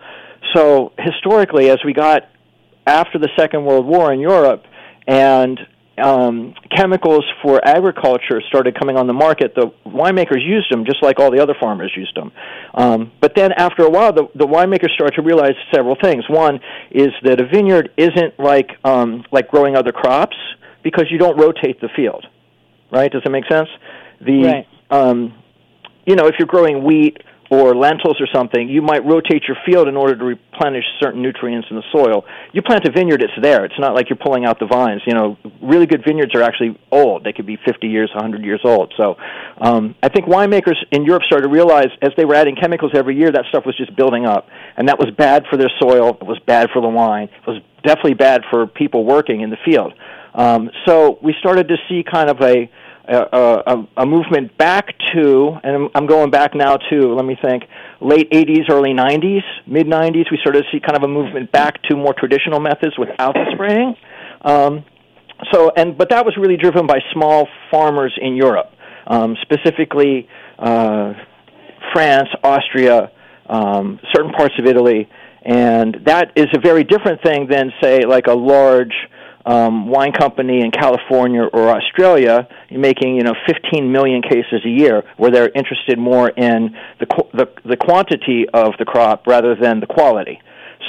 [0.53, 2.23] So historically, as we got
[2.85, 4.65] after the Second World War in Europe,
[5.07, 5.59] and
[5.97, 11.19] um, chemicals for agriculture started coming on the market, the winemakers used them just like
[11.19, 12.31] all the other farmers used them.
[12.73, 16.23] Um, but then after a while, the, the winemakers started to realize several things.
[16.29, 16.59] One
[16.91, 20.35] is that a vineyard isn't like um, like growing other crops
[20.83, 22.25] because you don't rotate the field.
[22.93, 23.11] Right?
[23.11, 23.69] Does that make sense?
[24.21, 24.67] The right.
[24.91, 25.33] um,
[26.05, 27.17] you know, if you're growing wheat
[27.49, 31.67] or lentils or something, you might rotate your field in order to replenish certain nutrients
[31.69, 32.25] in the soil.
[32.51, 33.63] You plant a vineyard, it's there.
[33.65, 35.01] It's not like you're pulling out the vines.
[35.05, 37.23] You know, really good vineyards are actually old.
[37.23, 38.93] They could be 50 years, 100 years old.
[38.97, 39.17] So
[39.61, 43.17] um, I think winemakers in Europe started to realize as they were adding chemicals every
[43.17, 44.47] year, that stuff was just building up.
[44.77, 46.17] And that was bad for their soil.
[46.21, 47.29] It was bad for the wine.
[47.29, 49.93] It was definitely bad for people working in the field.
[50.33, 52.69] Um, so we started to see kind of a
[53.07, 57.63] a, a, movement back to, and I'm, I'm going back now to, let me think,
[57.99, 60.31] late 80s, early 90s, mid 90s.
[60.31, 63.45] We started to see kind of a movement back to more traditional methods without the
[63.53, 63.95] spraying.
[64.41, 64.85] Um,
[65.51, 68.71] so, and but that was really driven by small farmers in Europe,
[69.07, 71.13] um, specifically uh,
[71.91, 73.11] France, Austria,
[73.47, 75.09] um, certain parts of Italy,
[75.41, 78.93] and that is a very different thing than, say, like a large
[79.45, 85.03] um, wine company in California or Australia making you know 15 million cases a year,
[85.17, 89.79] where they're interested more in the qu- the, the quantity of the crop rather than
[89.79, 90.39] the quality.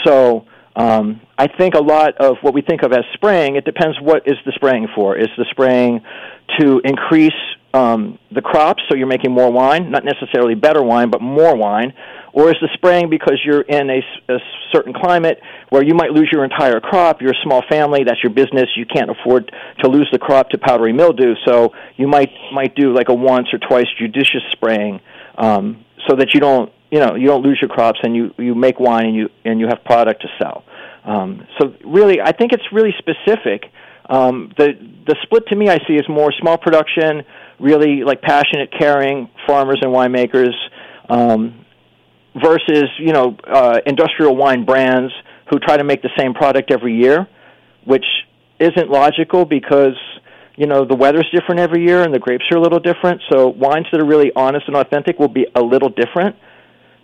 [0.04, 4.00] So um, I think a lot of what we think of as spraying, it depends
[4.00, 5.16] what is the spraying for.
[5.16, 6.02] Is the spraying
[6.58, 7.32] to increase
[7.72, 11.92] um, the crops, so you're making more wine, not necessarily better wine, but more wine,
[12.34, 14.38] or is the spraying because you're in a, a
[14.72, 15.38] certain climate
[15.70, 17.22] where you might lose your entire crop?
[17.22, 18.66] You're a small family, that's your business.
[18.76, 22.92] You can't afford to lose the crop to powdery mildew, so you might might do
[22.92, 25.00] like a once or twice judicious spraying,
[25.38, 28.56] um, so that you don't you know you don't lose your crops and you you
[28.56, 30.64] make wine and you and you have product to sell.
[31.04, 33.70] Um, so really, I think it's really specific.
[34.10, 34.72] Um, the
[35.06, 37.22] the split to me I see is more small production,
[37.60, 40.52] really like passionate, caring farmers and winemakers.
[41.08, 41.63] Um,
[42.34, 45.12] versus you know uh, industrial wine brands
[45.50, 47.28] who try to make the same product every year,
[47.84, 48.04] which
[48.58, 49.96] isn't logical because
[50.56, 53.20] you know the weather's different every year and the grapes are a little different.
[53.30, 56.36] So wines that are really honest and authentic will be a little different.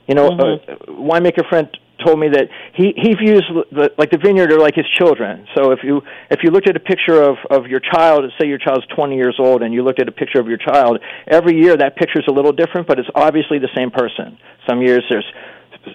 [0.07, 0.91] You know, mm-hmm.
[0.91, 1.69] a winemaker friend
[2.05, 5.47] told me that he he views the, like the vineyard are like his children.
[5.57, 8.59] So if you if you looked at a picture of of your child, say your
[8.59, 11.77] child's 20 years old, and you looked at a picture of your child, every year
[11.77, 14.39] that picture's a little different, but it's obviously the same person.
[14.69, 15.27] Some years there's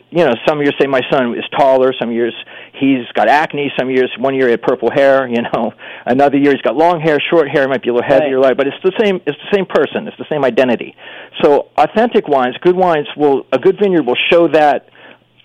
[0.10, 2.34] you know, some years say my son is taller, some years
[2.80, 5.74] he's got acne, some years one year he had purple hair, you know,
[6.06, 8.58] another year he's got long hair, short hair, might be a little heavier, right.
[8.58, 9.22] but it's the same.
[9.26, 10.08] It's the same person.
[10.08, 10.96] It's the same identity.
[11.44, 14.90] So authentic wines, good wines will a good vineyard will show that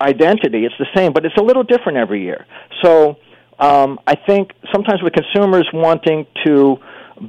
[0.00, 0.64] identity.
[0.64, 2.46] It's the same, but it's a little different every year.
[2.82, 3.16] So
[3.58, 6.78] um, I think sometimes with consumers wanting to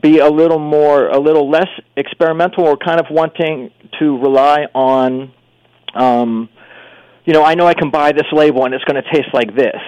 [0.01, 5.33] be a little more, a little less experimental, or kind of wanting to rely on,
[5.93, 6.49] um,
[7.25, 9.55] you know, I know I can buy this label and it's going to taste like
[9.55, 9.81] this.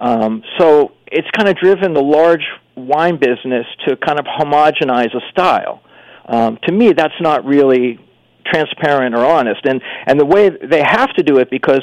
[0.00, 2.44] Um, so it's kind of driven the large
[2.76, 5.82] wine business to kind of homogenize a style.
[6.26, 7.98] Um, to me, that's not really
[8.52, 11.82] transparent or honest and and the way they have to do it because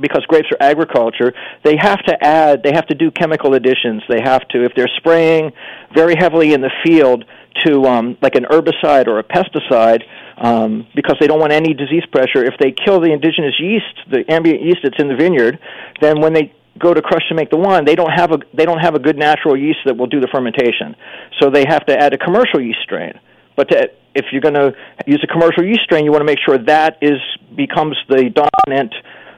[0.00, 1.32] because grapes are agriculture
[1.64, 4.90] they have to add they have to do chemical additions they have to if they're
[4.96, 5.52] spraying
[5.94, 7.24] very heavily in the field
[7.64, 10.02] to um like an herbicide or a pesticide
[10.38, 14.24] um because they don't want any disease pressure if they kill the indigenous yeast the
[14.30, 15.58] ambient yeast that's in the vineyard
[16.00, 18.64] then when they go to crush to make the wine, they don't have a they
[18.64, 20.94] don't have a good natural yeast that will do the fermentation.
[21.40, 23.18] So they have to add a commercial yeast strain.
[23.56, 24.72] But to, if you're going to
[25.06, 27.18] use a commercial yeast strain, you want to make sure that is
[27.56, 28.94] becomes the dominant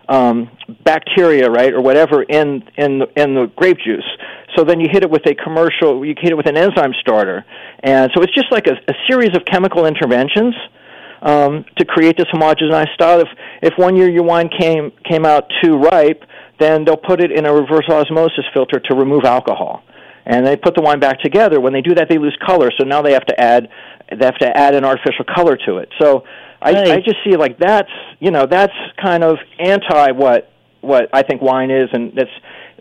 [0.08, 0.50] um,
[0.84, 4.08] bacteria, right, or whatever in in the, in the grape juice.
[4.56, 7.44] So then you hit it with a commercial, you hit it with an enzyme starter,
[7.82, 10.54] and so it's just like a, a series of chemical interventions
[11.22, 13.20] um, to create this homogenized style.
[13.20, 13.28] If
[13.62, 16.24] if one year your wine came came out too ripe,
[16.58, 19.82] then they'll put it in a reverse osmosis filter to remove alcohol
[20.28, 21.58] and they put the wine back together.
[21.58, 22.70] When they do that, they lose color.
[22.78, 23.68] So now they have to add
[24.10, 25.88] they have to add an artificial color to it.
[26.00, 26.24] So
[26.60, 26.88] I, right.
[26.88, 27.90] I just see like that's
[28.20, 32.30] you know that's kind of anti what what I think wine is, and that's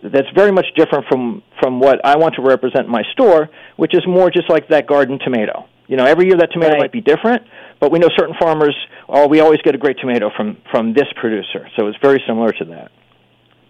[0.04, 3.94] that's very much different from from what I want to represent in my store, which
[3.94, 5.68] is more just like that garden tomato.
[5.88, 6.82] You know, every year that tomato right.
[6.82, 7.44] might be different,
[7.80, 8.76] but we know certain farmers.
[9.08, 12.52] Oh, we always get a great tomato from from this producer, so it's very similar
[12.52, 12.92] to that.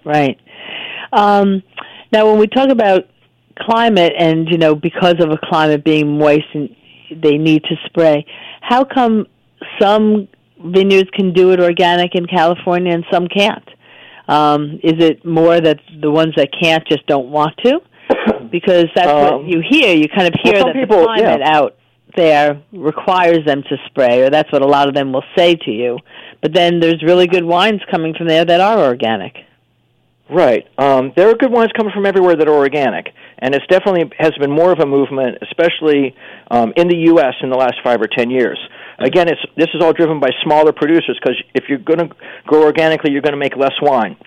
[0.03, 0.39] Right.
[1.11, 1.63] Um,
[2.11, 3.07] now, when we talk about
[3.59, 6.75] climate and you know because of a climate being moist and
[7.09, 8.25] they need to spray.
[8.61, 9.27] How come
[9.79, 10.27] some
[10.63, 13.67] vineyards can do it organic in california and some can't?
[14.27, 17.79] Um is it more that the ones that can't just don't want to?
[18.49, 19.93] Because that's um, what you hear.
[19.93, 21.57] You kind of hear well, that people, the climate yeah.
[21.57, 21.75] out
[22.15, 25.71] there requires them to spray or that's what a lot of them will say to
[25.71, 25.99] you.
[26.41, 29.35] But then there's really good wines coming from there that are organic.
[30.29, 30.67] Right.
[30.77, 34.31] Um, there are good wines coming from everywhere that are organic, and it's definitely has
[34.39, 36.15] been more of a movement, especially
[36.49, 37.35] um, in the U.S.
[37.41, 38.59] in the last five or ten years.
[38.99, 42.63] Again, it's this is all driven by smaller producers because if you're going to grow
[42.63, 44.17] organically, you're going to make less wine.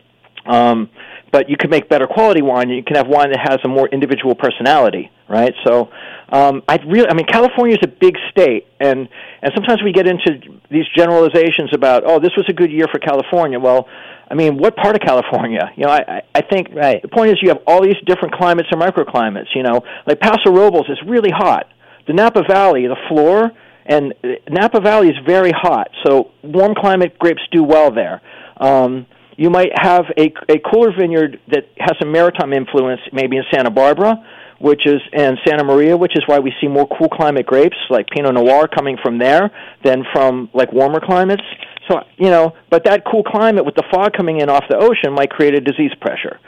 [0.47, 0.89] Um,
[1.33, 2.71] but you can make better quality wine.
[2.71, 5.55] You can have wine that has a more individual personality, right?
[5.65, 5.91] So,
[6.31, 9.09] um, I really, I mean, California is a big state, and
[9.43, 12.99] and sometimes we get into these generalizations about, oh, this was a good year for
[12.99, 13.59] California.
[13.59, 13.89] Well,
[14.31, 15.71] I mean, what part of California?
[15.77, 17.03] You know, I I think right.
[17.03, 19.55] the point is you have all these different climates and microclimates.
[19.55, 21.67] You know, like Paso Robles is really hot.
[22.07, 23.51] The Napa Valley, the floor,
[23.87, 24.15] and
[24.49, 25.91] Napa Valley is very hot.
[26.05, 28.21] So warm climate grapes do well there.
[28.57, 29.07] Um,
[29.41, 33.71] you might have a, a cooler vineyard that has a maritime influence, maybe in Santa
[33.71, 34.23] Barbara,
[34.61, 38.07] which is and Santa Maria, which is why we see more cool climate grapes like
[38.09, 39.51] Pinot Noir coming from there
[39.83, 41.43] than from like warmer climates.
[41.89, 45.15] So you know, but that cool climate with the fog coming in off the ocean
[45.15, 46.39] might create a disease pressure.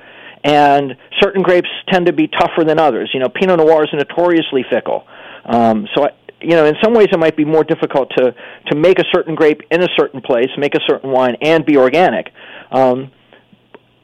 [0.44, 3.10] And certain grapes tend to be tougher than others.
[3.14, 5.06] You know, Pinot Noir is notoriously fickle.
[5.46, 6.10] Um, so I,
[6.42, 8.34] you know, in some ways it might be more difficult to
[8.66, 11.78] to make a certain grape in a certain place, make a certain wine, and be
[11.78, 12.26] organic.
[12.72, 13.12] Um,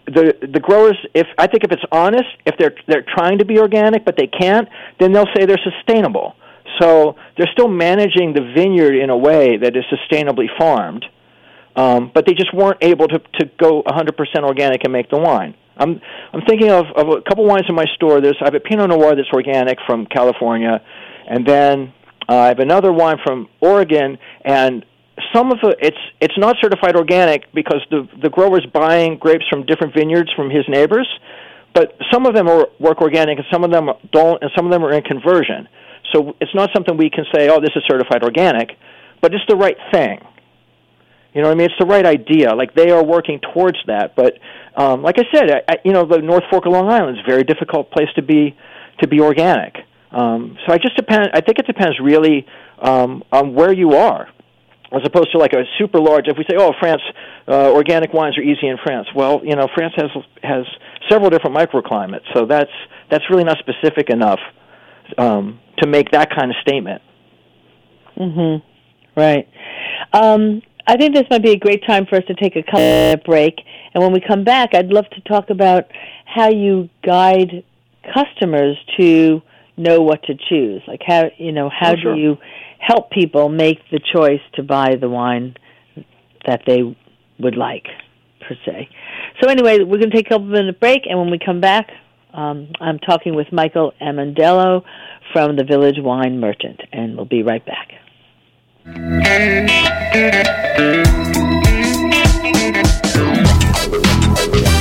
[0.06, 3.58] the the growers, if I think if it's honest, if they're they're trying to be
[3.58, 4.68] organic but they can't,
[5.00, 6.34] then they'll say they're sustainable.
[6.80, 11.04] So they're still managing the vineyard in a way that is sustainably farmed,
[11.76, 15.54] um, but they just weren't able to to go 100% organic and make the wine.
[15.76, 16.00] I'm
[16.32, 18.20] I'm thinking of, of a couple wines in my store.
[18.20, 20.80] There's I have a Pinot Noir that's organic from California,
[21.28, 21.92] and then
[22.28, 24.84] uh, I have another wine from Oregon, and
[25.34, 29.66] some of the it's it's not certified organic because the the grower's buying grapes from
[29.66, 31.08] different vineyards from his neighbors,
[31.74, 34.72] but some of them are work organic and some of them don't, and some of
[34.72, 35.68] them are in conversion.
[36.12, 38.70] So it's not something we can say, oh, this is certified organic,
[39.20, 40.20] but it's the right thing.
[41.34, 41.66] You know what I mean?
[41.66, 42.54] It's the right idea.
[42.54, 44.16] Like they are working towards that.
[44.16, 44.38] But
[44.76, 47.24] um, like I said, I, I, you know, the North Fork of Long Island is
[47.24, 48.56] a very difficult place to be
[49.00, 49.76] to be organic.
[50.10, 51.28] Um, so I just depend.
[51.34, 52.46] I think it depends really
[52.80, 54.28] um, on where you are,
[54.92, 56.28] as opposed to like a super large.
[56.28, 57.02] If we say, oh, France,
[57.46, 59.08] uh, organic wines are easy in France.
[59.14, 60.10] Well, you know, France has
[60.42, 60.64] has
[61.08, 62.70] several different microclimates, so that's
[63.10, 64.40] that's really not specific enough
[65.16, 67.02] um, to make that kind of statement.
[68.18, 68.62] Mhm.
[69.16, 69.48] Right.
[70.12, 72.80] Um, I think this might be a great time for us to take a couple
[72.80, 73.60] minute break.
[73.92, 75.84] And when we come back, I'd love to talk about
[76.24, 77.62] how you guide
[78.14, 79.42] customers to
[79.78, 80.82] know what to choose.
[80.86, 82.14] Like how you know how oh, sure.
[82.14, 82.36] do you
[82.78, 85.54] help people make the choice to buy the wine
[86.46, 86.82] that they
[87.38, 87.86] would like
[88.40, 88.88] per se.
[89.40, 91.90] So anyway, we're going to take a couple minute break, and when we come back,
[92.32, 94.82] um, I'm talking with Michael Amendola
[95.32, 97.92] from the Village Wine Merchant, and we'll be right back.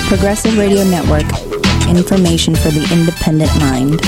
[0.08, 1.26] Progressive Radio Network.
[1.90, 4.02] Information for the independent mind.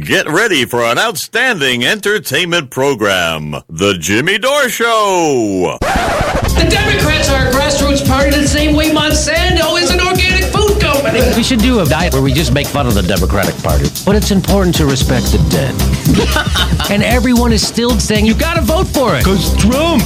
[0.00, 3.56] Get ready for an outstanding entertainment program.
[3.68, 5.76] The Jimmy Dore Show.
[5.80, 9.99] The Democrats are a grassroots party the same way Monsanto is an
[11.04, 11.36] organic.
[11.36, 13.86] We should do a diet where we just make fun of the Democratic Party.
[14.04, 15.74] But it's important to respect the dead.
[16.90, 19.24] and everyone is still saying you gotta vote for it.
[19.24, 20.02] Cause Trump.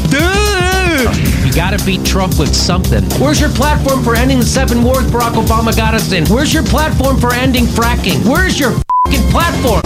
[1.45, 3.05] You gotta beat Trump with something.
[3.21, 6.27] Where's your platform for ending the seven wars Barack Obama got us in?
[6.27, 8.25] Where's your platform for ending fracking?
[8.25, 8.73] Where's your
[9.09, 9.83] fing platform?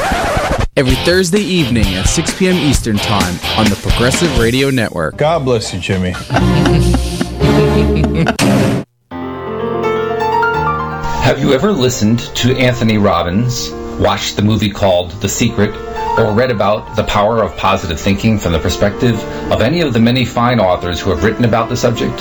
[0.76, 2.54] Every Thursday evening at 6 p.m.
[2.54, 5.16] Eastern Time on the Progressive Radio Network.
[5.16, 6.14] God bless you, Jimmy.
[11.28, 13.70] Have you ever listened to Anthony Robbins,
[14.00, 15.76] watched the movie called The Secret,
[16.18, 19.22] or read about the power of positive thinking from the perspective
[19.52, 22.16] of any of the many fine authors who have written about the subject?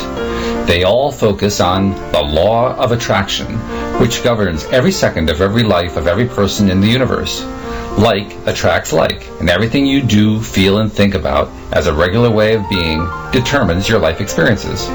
[0.68, 3.48] They all focus on the law of attraction,
[4.02, 7.42] which governs every second of every life of every person in the universe.
[7.98, 12.56] Like attracts like, and everything you do, feel, and think about as a regular way
[12.56, 14.86] of being determines your life experiences.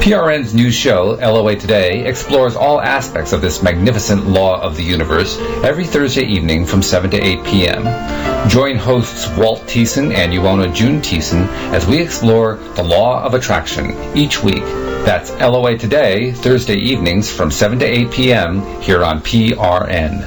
[0.00, 5.36] PRN's new show, LOA Today, explores all aspects of this magnificent law of the universe
[5.62, 8.48] every Thursday evening from 7 to 8 p.m.
[8.48, 13.94] Join hosts Walt Thiessen and Ioana June Thiessen as we explore the law of attraction
[14.16, 14.64] each week.
[15.04, 18.80] That's LOA Today, Thursday evenings from 7 to 8 p.m.
[18.80, 20.26] here on PRN.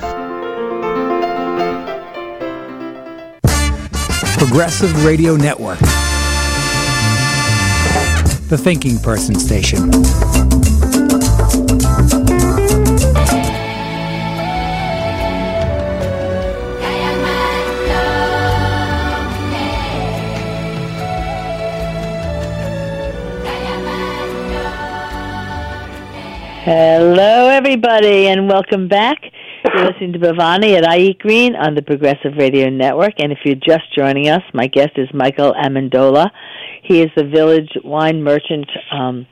[4.38, 5.80] Progressive Radio Network
[8.54, 9.90] the Thinking Person Station.
[26.62, 29.32] Hello, everybody, and welcome back.
[29.74, 33.14] You're listening to Bhavani at iEat Green on the Progressive Radio Network.
[33.18, 36.30] And if you're just joining us, my guest is Michael Amendola.
[36.84, 39.26] He is the Village Wine Merchant um,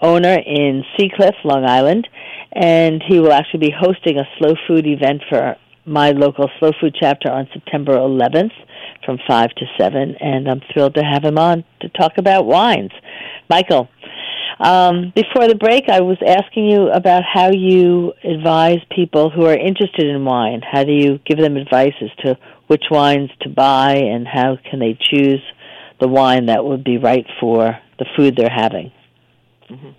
[0.00, 2.06] owner in Sea Cliff, Long Island,
[2.52, 6.94] and he will actually be hosting a slow food event for my local slow food
[6.98, 8.52] chapter on September 11th
[9.04, 12.92] from 5 to 7, and I'm thrilled to have him on to talk about wines.
[13.48, 13.88] Michael,
[14.60, 19.56] um, before the break, I was asking you about how you advise people who are
[19.56, 20.60] interested in wine.
[20.60, 24.78] How do you give them advice as to which wines to buy and how can
[24.78, 25.42] they choose
[25.98, 28.92] the wine that would be right for the food they're having?
[29.70, 29.90] Mm-hmm.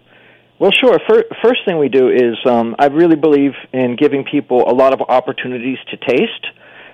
[0.60, 1.00] Well, sure.
[1.08, 5.02] First thing we do is um, I really believe in giving people a lot of
[5.02, 6.46] opportunities to taste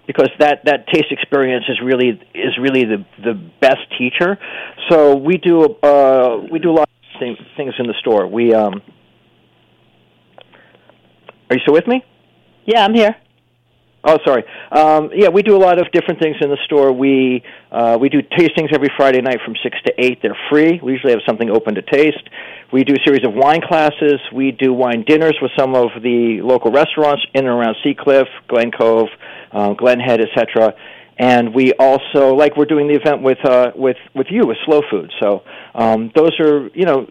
[0.08, 4.40] because that, that taste experience is really is really the the best teacher.
[4.90, 6.87] So we do uh, we do a lot
[7.22, 8.28] of things in the store.
[8.28, 8.82] We um,
[11.50, 12.04] are you still with me?
[12.66, 13.16] Yeah, I'm here.
[14.04, 14.44] Oh, sorry.
[14.72, 16.94] Um, yeah, we do a lot of different things in the store.
[16.94, 20.20] We uh, we do tastings every Friday night from six to eight.
[20.22, 20.80] They're free.
[20.82, 22.24] We usually have something open to taste.
[22.72, 24.20] We do a series of wine classes.
[24.34, 28.28] We do wine dinners with some of the local restaurants in and around Sea Cliff,
[28.48, 29.08] Glen Cove,
[29.52, 30.74] uh, Glen Head, etc.
[31.20, 34.82] And we also like we're doing the event with uh, with with you with Slow
[34.90, 35.12] Food.
[35.20, 35.42] So
[35.74, 37.08] um, those are you know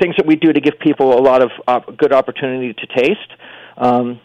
[0.00, 3.32] things that we do to give people a lot of op- good opportunity to taste.
[3.76, 4.20] Um,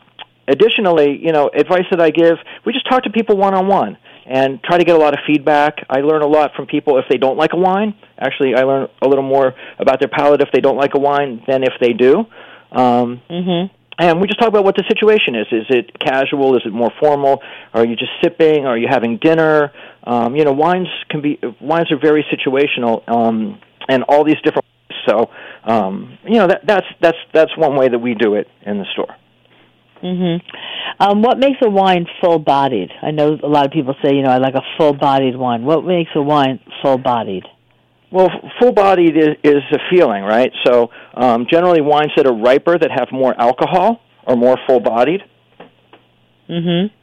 [0.48, 3.98] additionally, you know, advice that I give, we just talk to people one on one
[4.26, 5.86] and try to get a lot of feedback.
[5.90, 7.96] I learn a lot from people if they don't like a wine.
[8.18, 11.44] Actually, I learn a little more about their palate if they don't like a wine
[11.48, 12.20] than if they do.
[12.72, 13.74] Um, mm-hmm.
[14.00, 15.48] And we just talk about what the situation is.
[15.52, 16.56] Is it casual?
[16.56, 17.42] Is it more formal?
[17.74, 18.66] Are you just sipping?
[18.66, 19.72] Are you having dinner?
[20.04, 24.66] Um, you know, wines can be wines are very situational, um, and all these different.
[25.08, 25.30] So,
[25.66, 28.86] um, you know, that, that's that's that's one way that we do it in the
[28.94, 29.16] store.
[30.02, 30.42] Mhm.
[31.00, 32.92] Um, what makes a wine full-bodied?
[33.02, 35.64] I know a lot of people say, you know, I like a full-bodied wine.
[35.64, 37.46] What makes a wine full-bodied?
[38.14, 38.30] Well,
[38.62, 40.52] full-bodied is, is a feeling, right?
[40.68, 45.22] So, um, generally, wines that are riper that have more alcohol are more full-bodied.
[46.48, 46.94] Mm-hmm.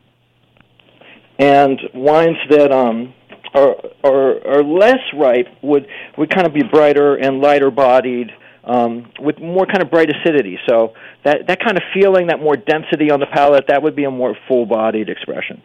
[1.43, 3.13] And wines that um,
[3.55, 5.87] are, are are less ripe would
[6.17, 8.31] would kind of be brighter and lighter bodied.
[8.63, 10.93] Um, with more kind of bright acidity, so
[11.25, 14.11] that that kind of feeling, that more density on the palate, that would be a
[14.11, 15.63] more full-bodied expression.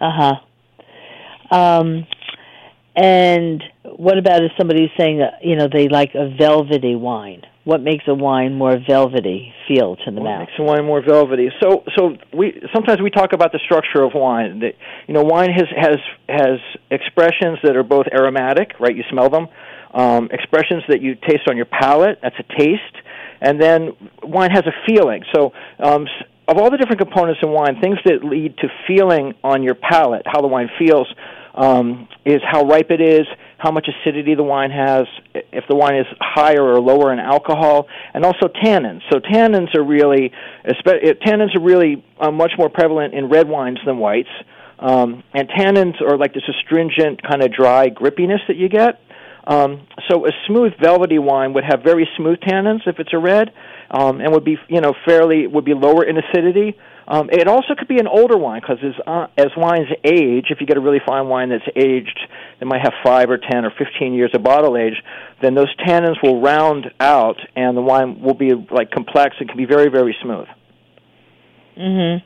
[0.00, 0.12] Uh
[1.50, 1.56] huh.
[1.56, 2.06] Um,
[2.96, 7.42] and what about if somebody's saying that you know they like a velvety wine?
[7.64, 10.40] What makes a wine more velvety feel to the What mouth?
[10.40, 11.48] makes a wine more velvety?
[11.60, 14.60] So, so we sometimes we talk about the structure of wine.
[14.60, 14.74] That
[15.08, 15.96] you know, wine has has
[16.28, 16.58] has
[16.90, 18.94] expressions that are both aromatic, right?
[18.96, 19.48] You smell them.
[19.92, 22.18] Um, expressions that you taste on your palate.
[22.22, 22.96] That's a taste.
[23.40, 23.92] And then
[24.22, 25.22] wine has a feeling.
[25.34, 29.34] So, um, s- of all the different components in wine, things that lead to feeling
[29.42, 31.08] on your palate, how the wine feels,
[31.56, 33.26] um, is how ripe it is,
[33.58, 37.88] how much acidity the wine has, if the wine is higher or lower in alcohol,
[38.12, 39.00] and also tannins.
[39.10, 40.32] So tannins are really,
[40.66, 40.72] uh,
[41.26, 44.28] tannins are really uh, much more prevalent in red wines than whites.
[44.78, 49.00] Um, and tannins are like this astringent kind of dry grippiness that you get.
[49.46, 53.52] Um, so a smooth velvety wine would have very smooth tannins if it's a red,
[53.90, 56.76] um, and would be you know fairly would be lower in acidity.
[57.08, 60.60] Um, it also could be an older wine because as, uh, as wines age, if
[60.60, 62.18] you get a really fine wine that's aged,
[62.58, 65.00] that might have five or ten or fifteen years of bottle age,
[65.40, 69.36] then those tannins will round out, and the wine will be like complex.
[69.40, 70.48] It can be very very smooth.
[71.78, 72.22] Mhm.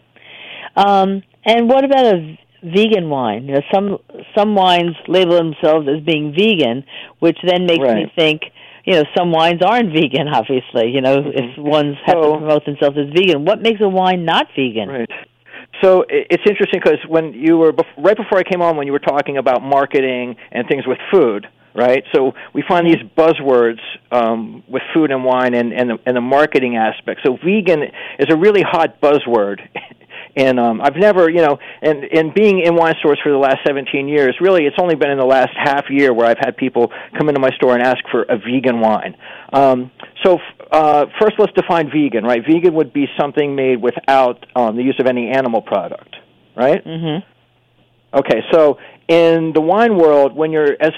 [0.76, 3.46] Um, and what about a vegan wine?
[3.46, 3.98] You know, some
[4.34, 6.84] some wines label themselves as being vegan,
[7.18, 8.42] which then makes me think,
[8.90, 10.26] you know, some wines aren't vegan.
[10.32, 14.24] Obviously, you know, if ones have to promote themselves as vegan, what makes a wine
[14.24, 14.88] not vegan?
[14.88, 15.10] Right.
[15.80, 18.98] So it's interesting because when you were right before I came on, when you were
[18.98, 22.02] talking about marketing and things with food, right?
[22.12, 23.78] So we find these buzzwords
[24.10, 27.20] um, with food and wine and and the, and the marketing aspect.
[27.24, 27.84] So vegan
[28.18, 29.60] is a really hot buzzword.
[30.36, 33.58] And um, I've never, you know, and and being in wine stores for the last
[33.66, 36.92] 17 years, really, it's only been in the last half year where I've had people
[37.18, 39.16] come into my store and ask for a vegan wine.
[39.52, 39.90] Um,
[40.24, 40.38] so
[40.70, 42.42] uh, first, let's define vegan, right?
[42.46, 46.14] Vegan would be something made without um, the use of any animal product,
[46.56, 46.84] right?
[46.84, 47.24] Mhm.
[48.12, 48.78] Okay, so
[49.08, 50.92] in the wine world, when you're as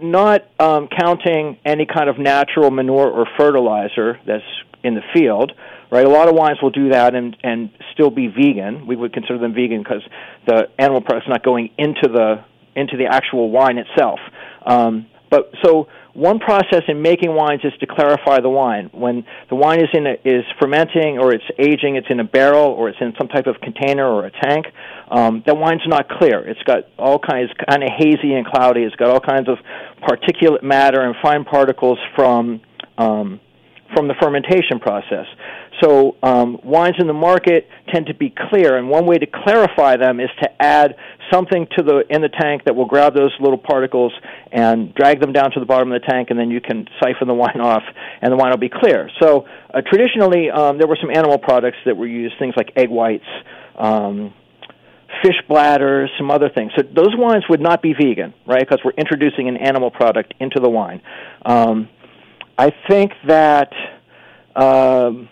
[0.00, 4.44] not um, counting any kind of natural manure or fertilizer that's
[4.82, 5.52] in the field,
[5.90, 6.06] right?
[6.06, 8.86] A lot of wines will do that and and still be vegan.
[8.86, 10.02] We would consider them vegan because
[10.46, 14.20] the animal product's not going into the into the actual wine itself.
[14.64, 18.90] Um, but so one process in making wines is to clarify the wine.
[18.92, 22.66] When the wine is in a, is fermenting or it's aging, it's in a barrel
[22.66, 24.66] or it's in some type of container or a tank.
[25.08, 26.40] Um, that wine's not clear.
[26.48, 28.82] It's got all kinds, kind of hazy and cloudy.
[28.82, 29.58] It's got all kinds of
[30.02, 32.60] particulate matter and fine particles from
[32.98, 33.40] um,
[33.94, 35.26] from the fermentation process.
[35.82, 39.96] So um, wines in the market tend to be clear, and one way to clarify
[39.96, 40.94] them is to add
[41.32, 44.12] something to the in the tank that will grab those little particles
[44.52, 47.28] and drag them down to the bottom of the tank, and then you can siphon
[47.28, 47.82] the wine off,
[48.20, 49.10] and the wine will be clear.
[49.20, 52.90] So uh, traditionally, um, there were some animal products that were used, things like egg
[52.90, 53.24] whites.
[53.76, 54.34] Um,
[55.22, 56.72] fish bladders, some other things.
[56.76, 58.60] So those wines would not be vegan, right?
[58.60, 61.02] Because we're introducing an animal product into the wine.
[61.44, 61.88] Um,
[62.60, 63.72] I think that
[64.54, 65.30] um,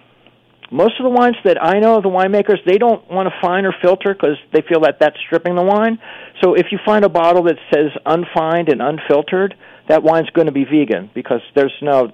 [0.70, 3.74] most of the wines that I know the winemakers, they don't want to fine or
[3.83, 5.99] filter because they feel that that's stripping the wine.
[6.43, 9.55] So if you find a bottle that says unfined and unfiltered,
[9.91, 12.11] that wine's going to be vegan because there's no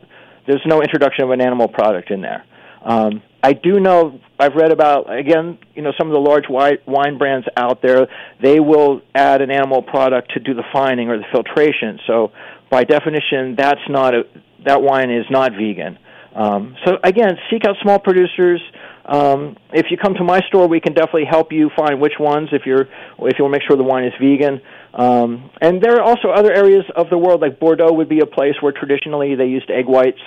[0.49, 2.45] there's no introduction of an animal product in there.
[2.83, 6.79] Um, I do know I've read about again, you know, some of the large wi-
[6.87, 8.09] wine brands out there.
[8.43, 12.01] They will add an animal product to do the fining or the filtration.
[12.09, 12.33] So
[12.75, 14.23] by definition, that's not a
[14.65, 15.97] that wine is not vegan.
[16.35, 18.61] Um, so again, seek out small producers.
[19.05, 22.49] Um, if you come to my store, we can definitely help you find which ones.
[22.51, 24.61] If you're if you want to make sure the wine is vegan.
[24.93, 28.27] Um, and there are also other areas of the world, like Bordeaux would be a
[28.27, 30.25] place where traditionally they used egg whites,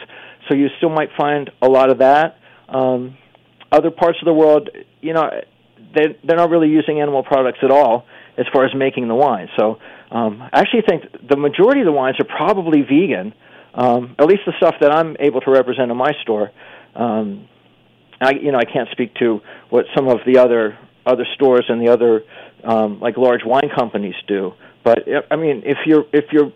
[0.48, 2.38] so you still might find a lot of that.
[2.70, 3.18] Um,
[3.72, 4.70] other parts of the world,
[5.02, 5.30] you know,
[5.96, 8.06] they they're not really using animal products at all
[8.38, 9.50] as far as making the wine.
[9.58, 9.80] So
[10.12, 13.34] um, I actually think the majority of the wines are probably vegan.
[13.74, 16.52] Um, at least the stuff that I'm able to represent in my store.
[16.96, 17.48] Um,
[18.20, 21.80] I, you know, I can't speak to what some of the other other stores and
[21.86, 22.24] the other
[22.64, 24.54] um, like large wine companies do.
[24.84, 25.00] But
[25.30, 26.52] I mean, if you're if you're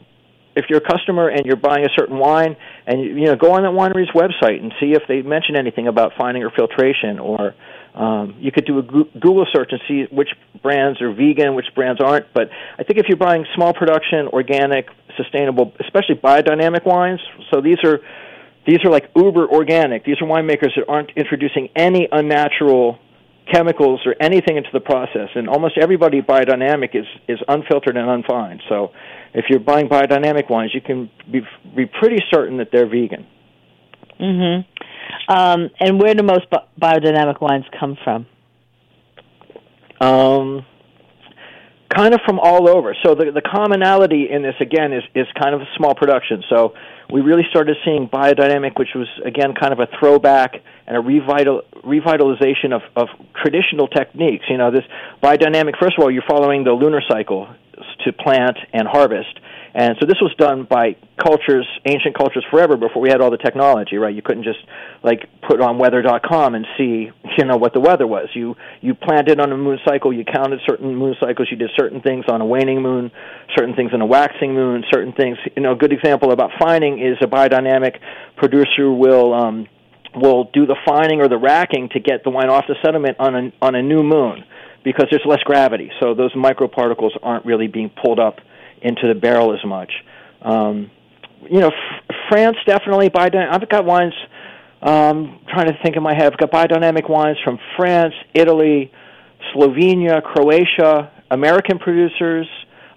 [0.55, 2.55] if you're a customer and you're buying a certain wine,
[2.87, 6.13] and you know, go on that winery's website and see if they mention anything about
[6.17, 7.53] fining or filtration, or
[7.93, 10.29] um, you could do a Goo- Google search and see which
[10.61, 12.33] brands are vegan, which brands aren't.
[12.33, 14.87] But I think if you're buying small production, organic,
[15.17, 17.19] sustainable, especially biodynamic wines,
[17.51, 17.99] so these are
[18.65, 20.05] these are like uber organic.
[20.05, 22.99] These are winemakers that aren't introducing any unnatural
[23.51, 25.29] chemicals or anything into the process.
[25.35, 28.61] And almost everybody biodynamic is is unfiltered and unfined.
[28.69, 28.91] So
[29.33, 31.41] if you're buying biodynamic wines, you can be
[31.75, 33.25] be pretty certain that they're vegan.
[34.19, 34.65] Mm Mhm.
[35.27, 38.25] Um, and where do most bi- biodynamic wines come from?
[39.99, 40.65] Um,
[41.95, 42.95] kind of from all over.
[43.03, 46.43] So the the commonality in this again is is kind of a small production.
[46.49, 46.73] So
[47.11, 50.55] we really started seeing biodynamic, which was again kind of a throwback
[50.87, 53.07] and a revital revitalization of of
[53.41, 54.45] traditional techniques.
[54.49, 54.85] You know, this
[55.21, 55.77] biodynamic.
[55.79, 57.47] First of all, you're following the lunar cycle
[58.05, 59.39] to plant and harvest.
[59.73, 63.37] And so this was done by cultures, ancient cultures forever before we had all the
[63.37, 64.13] technology, right?
[64.13, 64.59] You couldn't just
[65.01, 68.27] like put on weather.com and see, you know, what the weather was.
[68.33, 72.01] You you planted on a moon cycle, you counted certain moon cycles, you did certain
[72.01, 73.11] things on a waning moon,
[73.55, 76.99] certain things on a waxing moon, certain things, you know, a good example about fining
[76.99, 77.97] is a biodynamic
[78.35, 79.67] producer will um
[80.13, 83.35] will do the fining or the racking to get the wine off the sediment on
[83.35, 84.43] a on a new moon
[84.83, 85.91] because there's less gravity.
[86.01, 88.39] So those microparticles aren't really being pulled up
[88.81, 89.91] into the barrel as much.
[90.41, 90.91] Um,
[91.49, 93.49] you know, F- France definitely biodynamic.
[93.51, 94.13] I've got wines.
[94.81, 96.33] Um, trying to think in my head.
[96.33, 98.91] I've got biodynamic wines from France, Italy,
[99.53, 102.47] Slovenia, Croatia, American producers,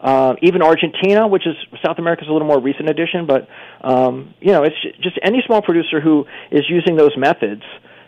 [0.01, 1.55] uh, even Argentina, which is
[1.85, 3.27] South America's a little more recent addition.
[3.27, 3.49] But
[3.83, 7.63] um, you know, it's just any small producer who is using those methods,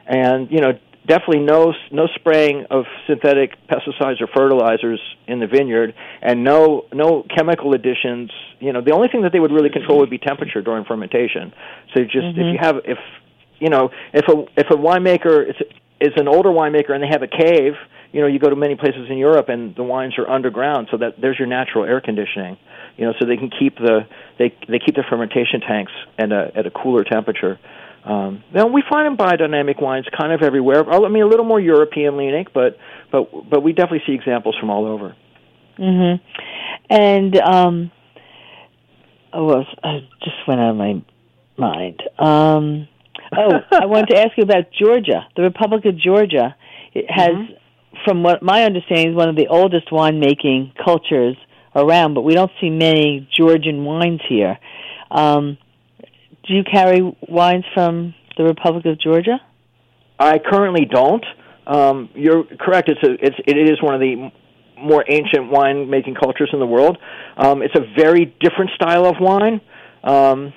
[0.06, 0.72] and you know,
[1.06, 7.24] definitely no no spraying of synthetic pesticides or fertilizers in the vineyard, and no no
[7.36, 8.30] chemical additions.
[8.60, 11.52] You know, the only thing that they would really control would be temperature during fermentation.
[11.94, 12.40] So just Mm-hmm.
[12.40, 12.98] if you have if
[13.58, 15.56] you know if a if a winemaker is
[16.00, 17.72] is an older winemaker and they have a cave,
[18.12, 20.98] you know, you go to many places in Europe and the wines are underground, so
[20.98, 22.56] that there's your natural air conditioning.
[22.96, 24.06] You know, so they can keep the
[24.38, 27.58] they they keep the fermentation tanks at a at a cooler temperature.
[28.06, 30.88] Um, now we find in biodynamic wines kind of everywhere.
[30.88, 32.78] I mean, a little more European leaning, but
[33.10, 35.16] but but we definitely see examples from all over.
[35.78, 36.20] Mhm.
[36.88, 37.90] And um
[39.32, 41.02] oh, well, I just went out of my
[41.56, 42.02] mind.
[42.18, 42.86] Um
[43.36, 45.26] oh, I wanted to ask you about Georgia.
[45.34, 46.54] The Republic of Georgia
[46.94, 47.34] it has
[48.04, 51.36] from what my understanding is one of the oldest winemaking cultures
[51.74, 54.58] around, but we don't see many Georgian wines here.
[55.10, 55.58] Um
[56.46, 59.40] do you carry wines from the Republic of Georgia?
[60.18, 61.24] I currently don't.
[61.66, 62.88] Um, you're correct.
[62.88, 64.30] It's a it's it is one of the
[64.78, 66.98] more ancient wine making cultures in the world.
[67.36, 69.60] Um, it's a very different style of wine.
[70.04, 70.52] Um,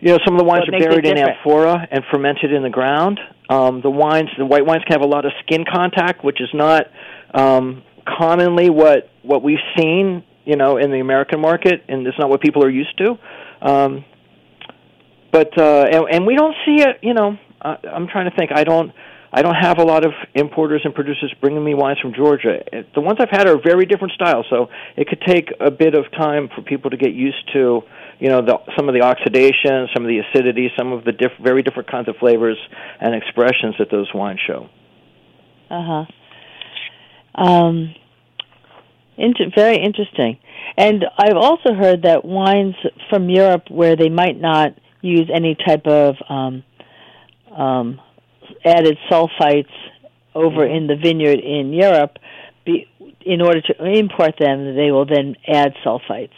[0.00, 2.70] you know, some of the wines What are buried in amphora and fermented in the
[2.70, 3.20] ground.
[3.50, 6.48] Um, the wines, the white wines, can have a lot of skin contact, which is
[6.54, 6.86] not
[7.34, 10.24] um, commonly what what we've seen.
[10.46, 13.18] You know, in the American market, and it's not what people are used to.
[13.62, 14.04] Um,
[15.32, 16.98] but uh, and, and we don't see it.
[17.02, 18.50] You know, uh, I'm trying to think.
[18.54, 18.92] I don't.
[19.32, 22.64] I don't have a lot of importers and producers bringing me wines from Georgia.
[22.94, 26.10] The ones I've had are very different styles, so it could take a bit of
[26.10, 27.82] time for people to get used to,
[28.18, 31.38] you know, the, some of the oxidation, some of the acidity, some of the diff-
[31.40, 32.58] very different kinds of flavors
[33.00, 34.68] and expressions that those wines show.
[35.70, 36.04] Uh
[37.36, 37.40] huh.
[37.40, 37.94] Um,
[39.20, 40.38] inter- very interesting.
[40.76, 42.74] And I've also heard that wines
[43.08, 46.62] from Europe, where they might not use any type of um,
[47.56, 48.00] um,
[48.64, 49.72] added sulfites
[50.34, 52.18] over in the vineyard in Europe,
[52.64, 52.86] be,
[53.24, 56.30] in order to import them, they will then add sulfites.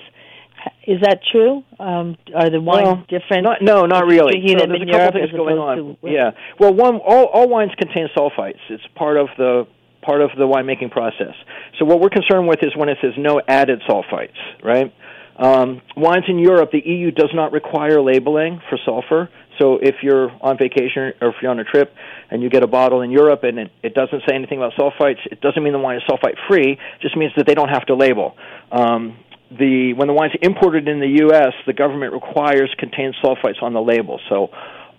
[0.86, 1.64] Is that true?
[1.80, 3.42] Um, are the wines Well, different?
[3.44, 4.40] Not, no, not really.
[4.46, 5.76] So there's a couple Europe things going on.
[5.76, 6.30] to- yeah.
[6.58, 8.60] Well, one all, all wines contain sulfites.
[8.70, 9.66] It's part of the
[10.02, 11.34] part of the winemaking process.
[11.78, 14.92] So what we're concerned with is when it says no added sulfites, right?
[15.36, 19.30] Um, wines in Europe, the EU does not require labeling for sulfur.
[19.58, 21.94] So if you're on vacation or if you're on a trip
[22.30, 25.24] and you get a bottle in Europe and it, it doesn't say anything about sulfites,
[25.30, 26.72] it doesn't mean the wine is sulfite free.
[26.72, 28.36] It just means that they don't have to label.
[28.70, 29.16] Um,
[29.50, 33.82] the when the wine's imported in the U.S., the government requires contains sulfites on the
[33.82, 34.18] label.
[34.28, 34.48] So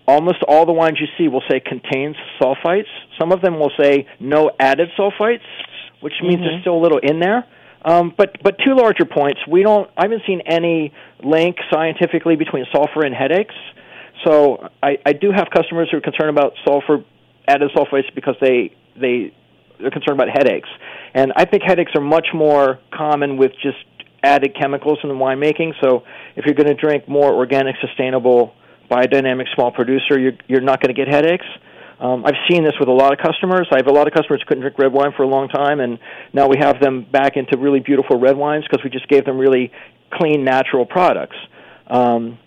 [0.07, 2.91] almost all the wines you see will say contains sulfites.
[3.19, 5.45] Some of them will say no added sulfites,
[6.01, 7.45] which means there's still a little in there.
[7.85, 9.41] Um, but but two larger points.
[9.49, 9.89] We don't.
[9.97, 13.55] I haven't seen any link scientifically between sulfur and headaches.
[14.25, 17.03] So I, I do have customers who are concerned about sulfur
[17.47, 19.33] added sulfites because they they
[19.79, 20.69] they're concerned about headaches,
[21.13, 23.83] and I think headaches are much more common with just
[24.23, 25.73] added chemicals in the winemaking.
[25.83, 26.03] So
[26.37, 28.53] if you're going to drink more organic, sustainable,
[28.93, 31.45] biodynamic small producer, you're you're not going to get headaches.
[31.99, 33.67] Um, I've seen this with a lot of customers.
[33.71, 35.79] I have a lot of customers who couldn't drink red wine for a long time,
[35.79, 35.99] and
[36.33, 39.37] now we have them back into really beautiful red wines because we just gave them
[39.37, 39.71] really
[40.11, 41.37] clean, natural products.
[41.87, 42.37] Um,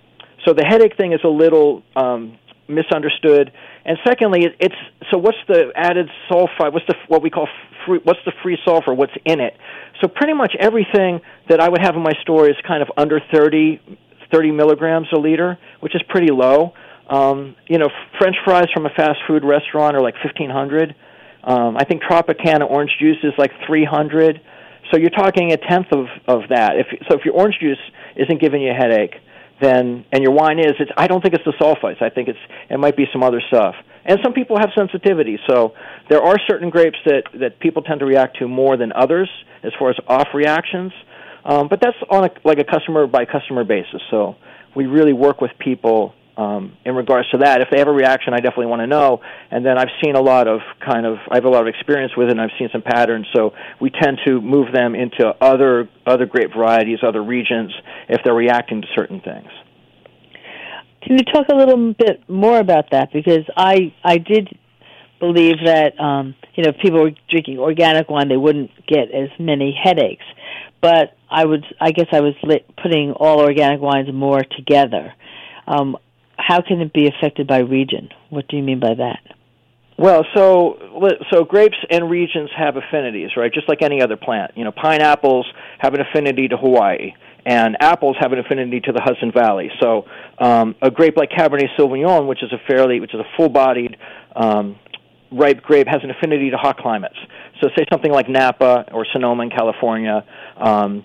[0.44, 2.38] so the headache thing is a little um,
[2.68, 3.52] misunderstood.
[3.84, 4.74] And secondly, it, it's
[5.10, 6.72] so what's the added sulfide?
[6.72, 7.48] What's the what we call
[7.86, 8.94] free, what's the free sulfur?
[8.94, 9.56] What's in it?
[10.00, 13.20] So pretty much everything that I would have in my store is kind of under
[13.32, 13.80] 30,
[14.32, 16.72] 30 milligrams a liter, which is pretty low.
[17.08, 20.94] Um, you know, French fries from a fast food restaurant are like 1500.
[21.44, 24.40] Um, I think Tropicana orange juice is like 300.
[24.90, 26.76] So you're talking a tenth of of that.
[26.76, 27.78] If so, if your orange juice
[28.16, 29.14] isn't giving you a headache,
[29.60, 32.02] then and your wine is, it's I don't think it's the sulfites.
[32.02, 33.74] I think it's it might be some other stuff.
[34.04, 35.74] And some people have sensitivity, so
[36.08, 39.28] there are certain grapes that that people tend to react to more than others
[39.62, 40.92] as far as off reactions.
[41.46, 44.02] Um, but that's on a, like a customer by customer basis.
[44.10, 44.34] So
[44.74, 47.60] we really work with people um, in regards to that.
[47.60, 49.20] If they have a reaction, I definitely want to know.
[49.50, 52.12] And then I've seen a lot of kind of I have a lot of experience
[52.16, 53.26] with it, and I've seen some patterns.
[53.34, 57.72] So we tend to move them into other other grape varieties, other regions,
[58.08, 59.48] if they're reacting to certain things.
[61.02, 63.12] Can you talk a little bit more about that?
[63.12, 64.58] Because I I did
[65.20, 69.30] believe that um, you know if people were drinking organic wine, they wouldn't get as
[69.38, 70.24] many headaches.
[70.80, 75.12] But I would I guess I was lit, putting all organic wines more together.
[75.66, 75.96] Um,
[76.36, 78.10] how can it be affected by region?
[78.30, 79.20] What do you mean by that?
[79.98, 80.78] Well, so
[81.32, 83.52] so grapes and regions have affinities, right?
[83.52, 84.52] Just like any other plant.
[84.54, 85.46] You know, pineapples
[85.78, 87.14] have an affinity to Hawaii,
[87.46, 89.70] and apples have an affinity to the Hudson Valley.
[89.80, 90.04] So,
[90.38, 93.96] um, a grape like Cabernet Sauvignon, which is a fairly, which is a full-bodied
[94.34, 94.78] um,
[95.32, 97.16] ripe grape, has an affinity to hot climates.
[97.60, 100.24] So, say something like Napa or Sonoma in California.
[100.56, 101.04] Um,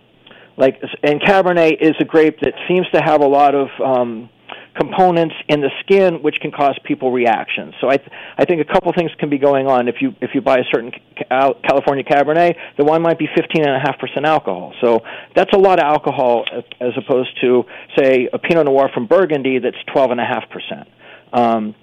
[0.57, 4.29] like, and Cabernet is a grape that seems to have a lot of um,
[4.75, 7.73] components in the skin which can cause people reactions.
[7.81, 9.87] So I th- I think a couple things can be going on.
[9.87, 10.91] If you if you buy a certain
[11.29, 14.73] California Cabernet, the wine might be 15.5% alcohol.
[14.81, 15.01] So
[15.35, 17.63] that's a lot of alcohol as, as opposed to
[17.97, 20.87] say a Pinot Noir from Burgundy that's 12.5%.
[21.33, 21.75] Um,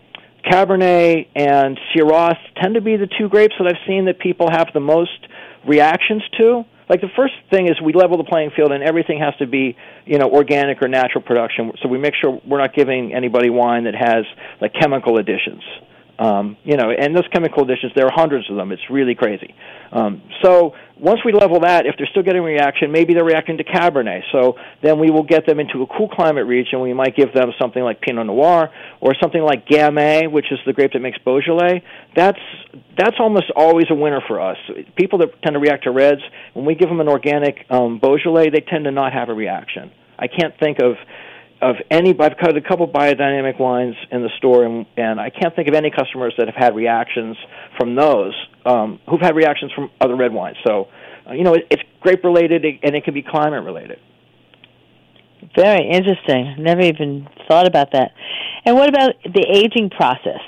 [0.51, 4.69] Cabernet and Syrah tend to be the two grapes that I've seen that people have
[4.73, 5.27] the most
[5.67, 6.65] reactions to.
[6.89, 9.77] Like the first thing is we level the playing field and everything has to be
[10.07, 11.73] you know organic or natural production.
[11.83, 14.25] So we make sure we're not giving anybody wine that has
[14.61, 15.63] like chemical additions
[16.19, 18.73] um, you know, and those chemical additions, there are hundreds of them.
[18.73, 19.55] It's really crazy.
[19.93, 23.57] Um, so once we level that, if they're still getting a reaction, maybe they're reacting
[23.59, 24.23] to Cabernet.
[24.33, 26.81] So then we will get them into a cool climate region.
[26.81, 30.73] We might give them something like Pinot Noir or something like Gamay, which is the
[30.73, 31.85] grape that makes Beaujolais.
[32.17, 32.41] That's
[32.99, 34.57] that's almost always a winner for us.
[34.97, 36.21] People that tend to react to reds,
[36.55, 39.93] when we give them an organic um, Beaujolais, they tend to not have a reaction.
[40.19, 40.97] I can't think of
[41.61, 45.55] of any I've cut a couple biodynamic wines in the store, and, and I can't
[45.57, 47.37] think of any customers that have had reactions
[47.77, 48.35] from those
[48.65, 50.57] um, who've had reactions from other red wines.
[50.67, 50.89] So,
[51.29, 53.99] uh, you know, it, it's grape related, and it can be climate related.
[55.57, 56.57] Very interesting.
[56.59, 58.13] Never even thought about that.
[58.65, 60.41] And what about the aging process?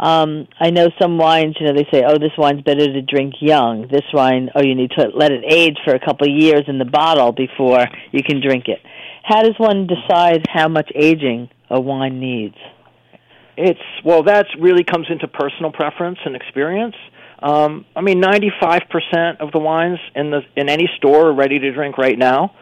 [0.00, 3.34] Um, I know some wines, you know, they say, oh, this wine's better to drink
[3.40, 3.88] young.
[3.90, 6.78] This wine, oh, you need to let it age for a couple of years in
[6.78, 8.78] the bottle before you can drink it.
[9.28, 12.56] How does one decide how much aging a wine needs?
[13.58, 16.94] It's well, that really comes into personal preference and experience.
[17.40, 21.72] Um, I mean, 95% of the wines in the in any store are ready to
[21.74, 22.54] drink right now.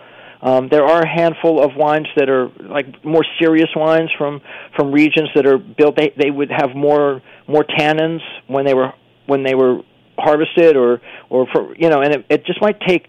[0.43, 4.41] Um, there are a handful of wines that are like more serious wines from
[4.75, 5.97] from regions that are built.
[5.97, 8.93] They they would have more more tannins when they were
[9.27, 9.83] when they were
[10.19, 11.01] harvested, or
[11.31, 13.07] or for you know, and it, it just might take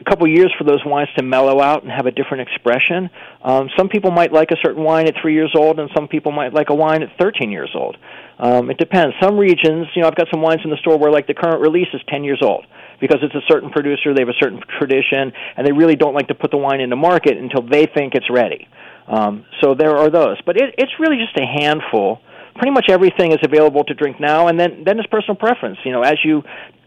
[0.00, 3.10] a couple years for those wines to mellow out and have a different expression.
[3.42, 6.32] Um, some people might like a certain wine at three years old, and some people
[6.32, 7.96] might like a wine at 13 years old.
[8.38, 9.14] Um, it depends.
[9.20, 11.60] Some regions, you know, I've got some wines in the store where like the current
[11.60, 12.66] release is 10 years old
[13.00, 16.28] because it's a certain producer, they have a certain tradition, and they really don't like
[16.28, 18.68] to put the wine into market until they think it's ready.
[19.06, 22.20] Um, so there are those, but it, it's really just a handful
[22.54, 25.78] pretty much everything is available to drink now, and then then it's personal preference.
[25.84, 26.42] You know, as you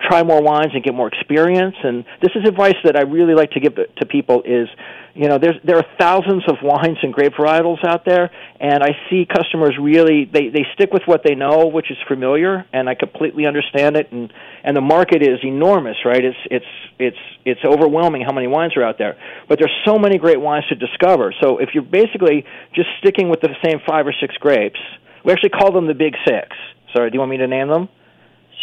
[0.07, 3.51] try more wines and get more experience, and this is advice that I really like
[3.51, 4.68] to give to people is,
[5.14, 8.91] you know, there's there are thousands of wines and grape varietals out there, and I
[9.09, 12.95] see customers really they they stick with what they know, which is familiar, and I
[12.95, 14.32] completely understand it, and
[14.64, 16.24] and the market is enormous, right?
[16.24, 16.66] It's it's
[16.99, 20.66] it's it's overwhelming how many wines are out there, but there's so many great wines
[20.70, 21.34] to discover.
[21.41, 22.45] So if you're basically
[22.76, 24.80] just sticking with the same five or six grapes
[25.24, 26.47] we actually call them the Big Six.
[26.93, 27.89] Sorry, do you want me to name them?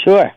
[0.05, 0.31] Sure.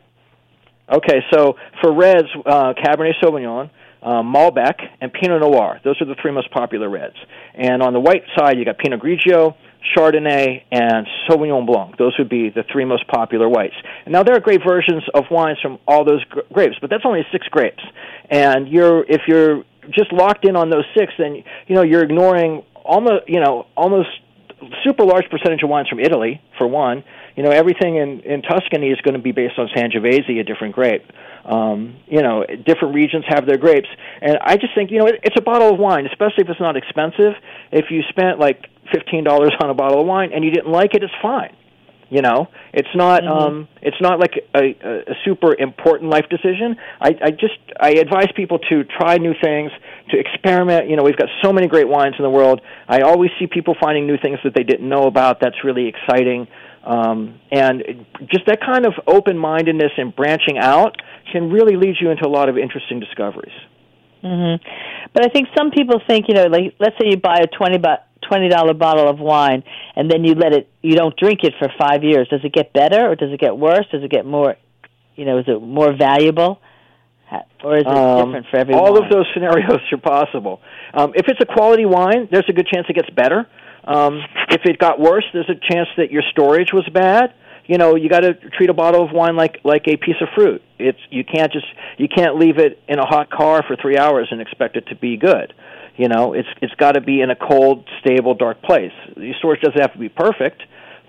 [0.92, 3.70] Okay, so for reds, uh, Cabernet Sauvignon,
[4.02, 5.80] uh, Malbec, and Pinot Noir.
[5.84, 7.16] Those are the three most popular reds.
[7.54, 9.56] And on the white side, you got Pinot Grigio,
[9.96, 11.98] Chardonnay, and Sauvignon Blanc.
[11.98, 13.76] Those would be the three most popular whites.
[14.06, 17.06] And now there are great versions of wines from all those gr- grapes, but that's
[17.06, 17.84] only six grapes.
[18.30, 22.64] And you're if you're just locked in on those six, then you know you're ignoring
[22.84, 24.10] almost you know almost
[24.84, 27.04] super large percentage of wines from Italy, for one.
[27.36, 30.76] You know, everything in in Tuscany is going to be based on Sangiovese, a different
[30.76, 31.04] grape.
[31.46, 33.90] Um, you know, different regions have their grapes,
[34.22, 36.60] and I just think you know it, it's a bottle of wine, especially if it's
[36.60, 37.34] not expensive.
[37.72, 40.94] If you spent like fifteen dollars on a bottle of wine and you didn't like
[40.96, 41.56] it, it's fine.
[42.10, 43.32] You know, it's not Mm-hmm.
[43.32, 46.78] um, it's not like a, a, a super important life decision.
[47.02, 49.72] I, I just I advise people to try new things,
[50.10, 50.90] to experiment.
[50.90, 52.62] You know, we've got so many great wines in the world.
[52.88, 55.40] I always see people finding new things that they didn't know about.
[55.40, 56.48] That's really exciting.
[56.86, 60.98] Um, and just that kind of open mindedness and branching out
[61.32, 63.56] can really lead you into a lot of interesting discoveries.
[64.22, 64.56] hmm
[65.14, 67.78] But I think some people think, you know, like let's say you buy a twenty
[67.78, 69.64] bu- twenty dollar bottle of wine,
[69.96, 72.28] and then you let it, you don't drink it for five years.
[72.30, 73.86] Does it get better, or does it get worse?
[73.92, 74.56] Does it get more,
[75.16, 76.60] you know, is it more valuable,
[77.64, 80.62] or is it Um, different for every all of those scenarios are possible.
[80.94, 83.48] Um, if it's a quality wine, there's a good chance it gets better.
[83.86, 87.34] Um, if it got worse, there's a chance that your storage was bad.
[87.66, 90.28] You know, you got to treat a bottle of wine like like a piece of
[90.36, 90.62] fruit.
[90.80, 91.68] It's you can't just
[91.98, 94.96] you can't leave it in a hot car for three hours and expect it to
[94.96, 95.54] be good.
[95.96, 98.92] You know, it's it's got to be in a cold, stable, dark place.
[99.16, 100.62] Your storage doesn't have to be perfect,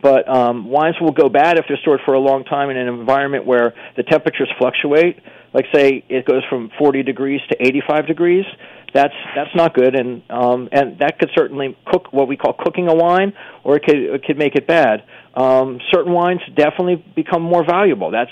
[0.03, 2.88] but um, wines will go bad if they're stored for a long time in an
[2.88, 5.18] environment where the temperatures fluctuate.
[5.53, 8.45] Like say it goes from 40 degrees to 85 degrees.
[8.92, 12.88] That's that's not good, and um, and that could certainly cook what we call cooking
[12.88, 13.32] a wine,
[13.64, 15.03] or it could it could make it bad.
[15.34, 18.12] Um, certain wines definitely become more valuable.
[18.12, 18.30] That's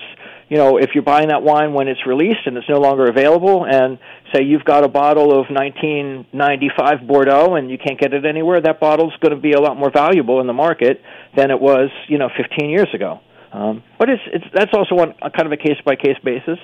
[0.52, 3.64] you know if you're buying that wine when it's released and it's no longer available,
[3.64, 3.98] and
[4.34, 8.78] say you've got a bottle of 1995 Bordeaux and you can't get it anywhere, that
[8.78, 11.00] bottle's going to be a lot more valuable in the market
[11.34, 13.20] than it was, you know, 15 years ago.
[13.50, 16.58] Um, but it's it's that's also on a kind of a case by case basis.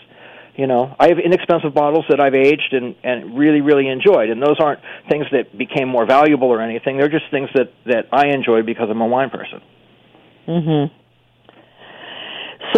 [0.54, 4.42] You know, I have inexpensive bottles that I've aged and and really really enjoyed, and
[4.42, 6.98] those aren't things that became more valuable or anything.
[6.98, 9.62] They're just things that that I enjoy because I'm a wine person.
[10.44, 11.07] hmm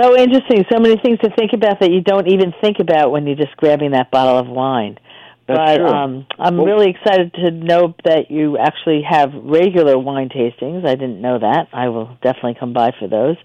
[0.01, 0.65] So interesting.
[0.73, 3.57] So many things to think about that you don't even think about when you're just
[3.57, 4.99] grabbing that bottle of wine.
[5.47, 5.87] That's but true.
[5.87, 10.87] um I'm Well- really excited to know that you actually have regular wine tastings.
[10.87, 11.69] I didn't know that.
[11.73, 13.37] I will definitely come by for those.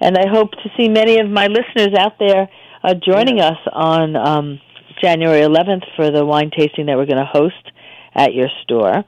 [0.00, 2.48] And I hope to see many of my listeners out there
[2.84, 4.60] uh, joining us on um,
[5.02, 7.72] January 11th for the wine tasting that we're going to host
[8.14, 9.04] at your store.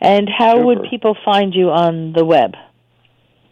[0.00, 2.54] And how would people find you on the web?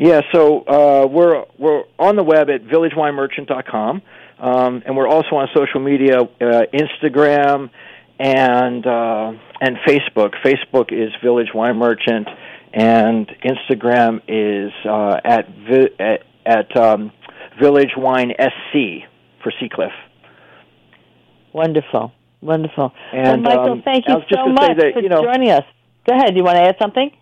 [0.02, 4.02] Yeah, so uh, we're we're on the web at villagewinemerchant.com,
[4.40, 7.70] um, and we're also on social media, uh, Instagram
[8.18, 10.32] and uh, and Facebook.
[10.44, 12.26] Facebook is Village Wine Merchant,
[12.72, 17.12] and Instagram is uh, at vi- at, at um,
[17.60, 19.06] Village Wine SC
[19.44, 19.92] for Sea Cliff.
[21.52, 22.10] Wonderful.
[22.40, 22.92] Wonderful.
[23.12, 25.64] And, well, Michael, um, thank you so much that, for you know- joining us.
[26.08, 26.30] Go ahead.
[26.30, 27.12] Do you want to add something?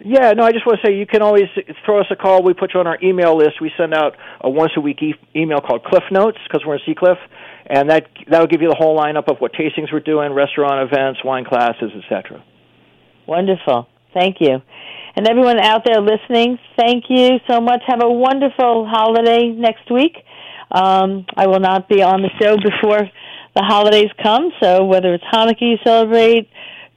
[0.00, 1.46] Yeah, no, I just want to say you can always
[1.84, 2.44] throw us a call.
[2.44, 3.60] We put you on our email list.
[3.60, 6.80] We send out a once a week e- email called Cliff Notes because we're in
[6.86, 7.18] Sea Cliff,
[7.66, 11.24] and that that'll give you the whole lineup of what tastings we're doing, restaurant events,
[11.24, 12.44] wine classes, etc.
[13.26, 13.88] Wonderful.
[14.14, 14.62] Thank you.
[15.16, 17.82] And everyone out there listening, thank you so much.
[17.88, 20.14] Have a wonderful holiday next week.
[20.70, 23.10] Um, I will not be on the show before
[23.56, 26.48] the holidays come, so whether it's Hanukkah you celebrate,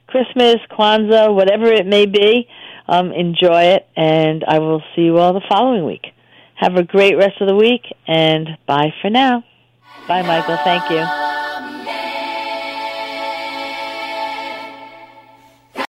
[0.06, 2.46] Christmas, Kwanzaa, whatever it may be,
[2.88, 6.06] um, enjoy it, and I will see you all the following week.
[6.56, 9.44] Have a great rest of the week, and bye for now.
[10.06, 10.58] Bye, Michael.
[10.64, 11.51] Thank you.